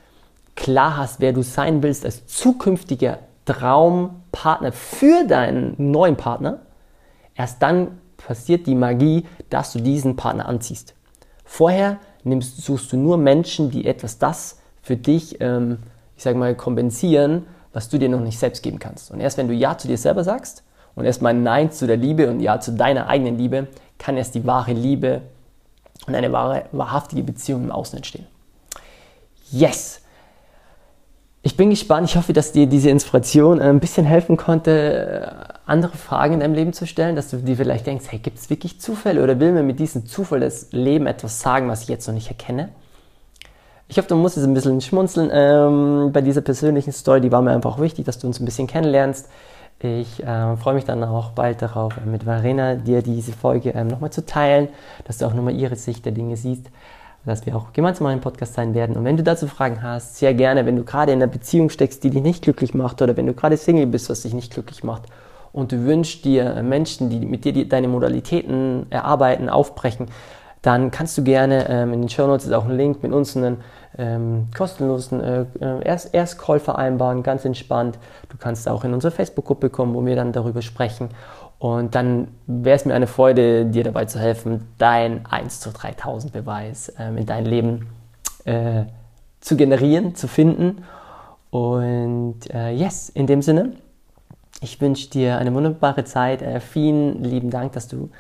klar 0.55 0.97
hast, 0.97 1.21
wer 1.21 1.33
du 1.33 1.43
sein 1.43 1.83
willst 1.83 2.05
als 2.05 2.27
zukünftiger 2.27 3.21
Traumpartner 3.45 4.73
für 4.73 5.25
deinen 5.25 5.75
neuen 5.91 6.17
Partner, 6.17 6.61
erst 7.35 7.63
dann 7.63 7.99
passiert 8.17 8.67
die 8.67 8.75
Magie, 8.75 9.25
dass 9.49 9.73
du 9.73 9.81
diesen 9.81 10.17
Partner 10.17 10.47
anziehst. 10.47 10.95
Vorher 11.45 11.99
nimmst, 12.25 12.63
suchst 12.63 12.93
du 12.93 12.97
nur 12.97 13.17
Menschen, 13.17 13.71
die 13.71 13.87
etwas 13.87 14.19
das 14.19 14.59
für 14.89 14.97
dich, 14.97 15.37
ähm, 15.41 15.79
ich 16.17 16.23
sage 16.23 16.39
mal, 16.39 16.55
kompensieren, 16.55 17.45
was 17.75 17.91
du 17.91 17.99
dir 17.99 18.09
noch 18.09 18.21
nicht 18.21 18.39
selbst 18.39 18.63
geben 18.63 18.79
kannst. 18.79 19.11
Und 19.11 19.21
erst 19.21 19.37
wenn 19.37 19.47
du 19.47 19.53
Ja 19.53 19.77
zu 19.77 19.87
dir 19.87 19.99
selber 19.99 20.25
sagst 20.25 20.65
und 20.97 21.05
erstmal 21.05 21.35
Nein 21.35 21.71
zu 21.71 21.87
der 21.87 21.99
Liebe 21.99 22.31
und 22.31 22.41
Ja 22.41 22.59
zu 22.59 22.73
deiner 22.73 23.07
eigenen 23.07 23.37
Liebe, 23.37 23.69
kann 23.99 24.17
erst 24.17 24.35
die 24.35 24.47
wahre 24.47 24.73
Liebe 24.73 25.21
und 26.07 26.15
eine 26.15 26.33
wahre, 26.33 26.65
wahrhaftige 26.73 27.23
Beziehung 27.23 27.65
im 27.65 27.71
Außen 27.71 27.99
entstehen. 27.99 28.27
Yes! 29.51 30.01
Ich 31.43 31.57
bin 31.57 31.69
gespannt. 31.69 32.09
Ich 32.09 32.17
hoffe, 32.17 32.33
dass 32.33 32.53
dir 32.53 32.67
diese 32.67 32.89
Inspiration 32.89 33.61
äh, 33.61 33.65
ein 33.65 33.81
bisschen 33.81 34.07
helfen 34.07 34.39
konnte, 34.39 34.71
äh, 34.71 35.53
andere 35.67 35.99
Fragen 35.99 36.35
in 36.35 36.41
deinem 36.41 36.55
Leben 36.55 36.73
zu 36.73 36.87
stellen, 36.87 37.15
dass 37.15 37.29
du 37.29 37.37
dir 37.37 37.57
vielleicht 37.57 37.87
denkst, 37.87 38.07
hey, 38.09 38.19
gibt 38.19 38.39
es 38.39 38.49
wirklich 38.49 38.81
Zufälle 38.81 39.23
oder 39.23 39.39
will 39.39 39.53
mir 39.53 39.63
mit 39.63 39.79
diesem 39.81 40.07
Zufall 40.07 40.41
das 40.41 40.73
Leben 40.73 41.07
etwas 41.07 41.41
sagen, 41.41 41.69
was 41.69 41.83
ich 41.83 41.89
jetzt 41.89 42.07
noch 42.07 42.15
nicht 42.15 42.29
erkenne? 42.29 42.71
Ich 43.91 43.97
hoffe, 43.97 44.09
du 44.09 44.17
musst 44.17 44.37
jetzt 44.37 44.45
ein 44.45 44.53
bisschen 44.53 44.83
schmunzeln 44.83 45.31
ähm, 45.33 46.13
bei 46.13 46.21
dieser 46.21 46.43
persönlichen 46.43 46.93
Story. 46.93 47.23
Die 47.23 47.33
war 47.33 47.41
mir 47.41 47.53
einfach 47.53 47.81
wichtig, 47.81 48.05
dass 48.05 48.19
du 48.19 48.27
uns 48.27 48.39
ein 48.39 48.45
bisschen 48.45 48.67
kennenlernst. 48.67 49.31
Ich 49.81 50.23
äh, 50.23 50.57
freue 50.59 50.75
mich 50.75 50.85
dann 50.85 51.03
auch 51.05 51.31
bald 51.31 51.63
darauf, 51.63 51.97
äh, 51.97 52.07
mit 52.07 52.25
Verena 52.25 52.75
dir 52.75 53.01
diese 53.01 53.33
Folge 53.33 53.71
ähm, 53.71 53.87
nochmal 53.87 54.11
zu 54.11 54.27
teilen, 54.27 54.69
dass 55.05 55.17
du 55.17 55.25
auch 55.25 55.33
nochmal 55.33 55.55
ihre 55.55 55.77
Sicht 55.77 56.05
der 56.05 56.13
Dinge 56.13 56.37
siehst, 56.37 56.67
dass 57.25 57.47
wir 57.47 57.57
auch 57.57 57.73
gemeinsam 57.73 58.09
einen 58.09 58.21
Podcast 58.21 58.53
sein 58.53 58.75
werden. 58.75 58.95
Und 58.95 59.05
wenn 59.05 59.17
du 59.17 59.23
dazu 59.23 59.47
Fragen 59.47 59.83
hast, 59.83 60.17
sehr 60.17 60.35
gerne, 60.35 60.67
wenn 60.67 60.77
du 60.77 60.85
gerade 60.85 61.13
in 61.13 61.23
einer 61.23 61.33
Beziehung 61.33 61.71
steckst, 61.71 62.05
die 62.05 62.11
dich 62.11 62.23
nicht 62.23 62.43
glücklich 62.43 62.75
macht 62.75 63.01
oder 63.01 63.17
wenn 63.17 63.27
du 63.27 63.33
gerade 63.33 63.57
Single 63.57 63.87
bist, 63.87 64.11
was 64.11 64.21
dich 64.21 64.35
nicht 64.35 64.53
glücklich 64.53 64.85
macht 64.85 65.05
und 65.55 65.73
du 65.73 65.87
wünschst 65.87 66.27
dir 66.27 66.63
Menschen, 66.63 67.09
die 67.09 67.21
mit 67.21 67.47
dir 67.47 67.55
die, 67.55 67.67
deine 67.67 67.89
Modalitäten 67.89 68.87
erarbeiten, 68.91 69.49
aufbrechen, 69.49 70.09
dann 70.63 70.91
kannst 70.91 71.17
du 71.17 71.23
gerne 71.23 71.69
ähm, 71.69 71.93
in 71.93 72.03
den 72.03 72.09
Show 72.09 72.27
Notes 72.27 72.47
ist 72.47 72.53
auch 72.53 72.65
ein 72.65 72.77
Link 72.77 73.03
mit 73.03 73.13
uns 73.13 73.37
einen 73.37 73.59
ähm, 73.97 74.49
kostenlosen 74.57 75.21
äh, 75.23 75.45
Erst 75.85 76.15
Erstcall 76.15 76.61
vereinbaren, 76.61 77.23
ganz 77.23 77.45
entspannt. 77.45 77.99
Du 78.29 78.37
kannst 78.39 78.69
auch 78.69 78.85
in 78.85 78.95
unsere 78.95 79.11
Facebook-Gruppe 79.11 79.71
kommen, 79.71 79.95
wo 79.95 80.05
wir 80.05 80.17
dann 80.17 80.33
darüber 80.33 80.63
sprechen. 80.63 81.11
Und 81.59 81.95
dann 81.95 82.29
wäre 82.47 82.77
es 82.77 82.85
mir 82.85 82.95
eine 82.95 83.09
Freude, 83.09 83.67
dir 83.67 83.83
dabei 83.83 84.05
zu 84.05 84.21
helfen, 84.21 84.69
dein 84.79 85.27
1 85.27 85.61
zu 85.61 85.71
3000 85.71 86.33
Beweis 86.33 86.93
ähm, 86.99 87.17
in 87.17 87.27
dein 87.27 87.45
Leben 87.45 87.89
äh, 88.45 88.85
zu 89.41 89.57
generieren, 89.57 90.15
zu 90.15 90.29
finden. 90.29 90.85
Und 91.51 92.41
äh, 92.53 92.71
yes, 92.71 93.09
in 93.09 93.27
dem 93.27 93.43
Sinne, 93.43 93.73
ich 94.61 94.81
wünsche 94.81 95.09
dir 95.11 95.39
eine 95.39 95.55
wunderbare 95.55 96.05
Zeit. 96.05 96.43
Äh, 96.43 96.61
vielen 96.61 97.23
lieben 97.23 97.51
Dank, 97.51 97.73
dass 97.73 97.89
du 97.89 98.11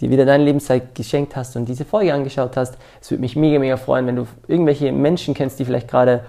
dir 0.00 0.10
wieder 0.10 0.24
deine 0.24 0.44
Lebenszeit 0.44 0.94
geschenkt 0.94 1.34
hast 1.34 1.56
und 1.56 1.68
diese 1.68 1.84
Folge 1.84 2.14
angeschaut 2.14 2.56
hast. 2.56 2.78
Es 3.00 3.10
würde 3.10 3.20
mich 3.20 3.36
mega, 3.36 3.58
mega 3.58 3.76
freuen, 3.76 4.06
wenn 4.06 4.16
du 4.16 4.26
irgendwelche 4.46 4.92
Menschen 4.92 5.34
kennst, 5.34 5.58
die 5.58 5.64
vielleicht 5.64 5.88
gerade, 5.88 6.24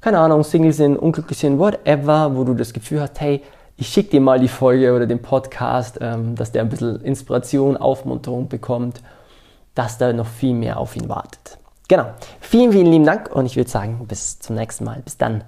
keine 0.00 0.18
Ahnung, 0.18 0.44
Single 0.44 0.72
sind, 0.72 0.96
unglücklich 0.96 1.38
sind, 1.38 1.58
whatever, 1.58 2.36
wo 2.36 2.44
du 2.44 2.54
das 2.54 2.72
Gefühl 2.72 3.00
hast, 3.00 3.20
hey, 3.20 3.42
ich 3.76 3.88
schicke 3.88 4.10
dir 4.10 4.20
mal 4.20 4.38
die 4.38 4.48
Folge 4.48 4.94
oder 4.94 5.06
den 5.06 5.20
Podcast, 5.22 5.98
ähm, 6.00 6.36
dass 6.36 6.52
der 6.52 6.62
ein 6.62 6.68
bisschen 6.68 7.00
Inspiration, 7.00 7.76
Aufmunterung 7.76 8.48
bekommt, 8.48 9.00
dass 9.74 9.98
da 9.98 10.12
noch 10.12 10.26
viel 10.26 10.54
mehr 10.54 10.78
auf 10.78 10.94
ihn 10.94 11.08
wartet. 11.08 11.58
Genau. 11.88 12.06
Vielen, 12.40 12.72
vielen 12.72 12.86
lieben 12.86 13.04
Dank 13.04 13.34
und 13.34 13.46
ich 13.46 13.56
würde 13.56 13.70
sagen, 13.70 14.04
bis 14.06 14.38
zum 14.38 14.56
nächsten 14.56 14.84
Mal. 14.84 15.00
Bis 15.04 15.16
dann. 15.16 15.44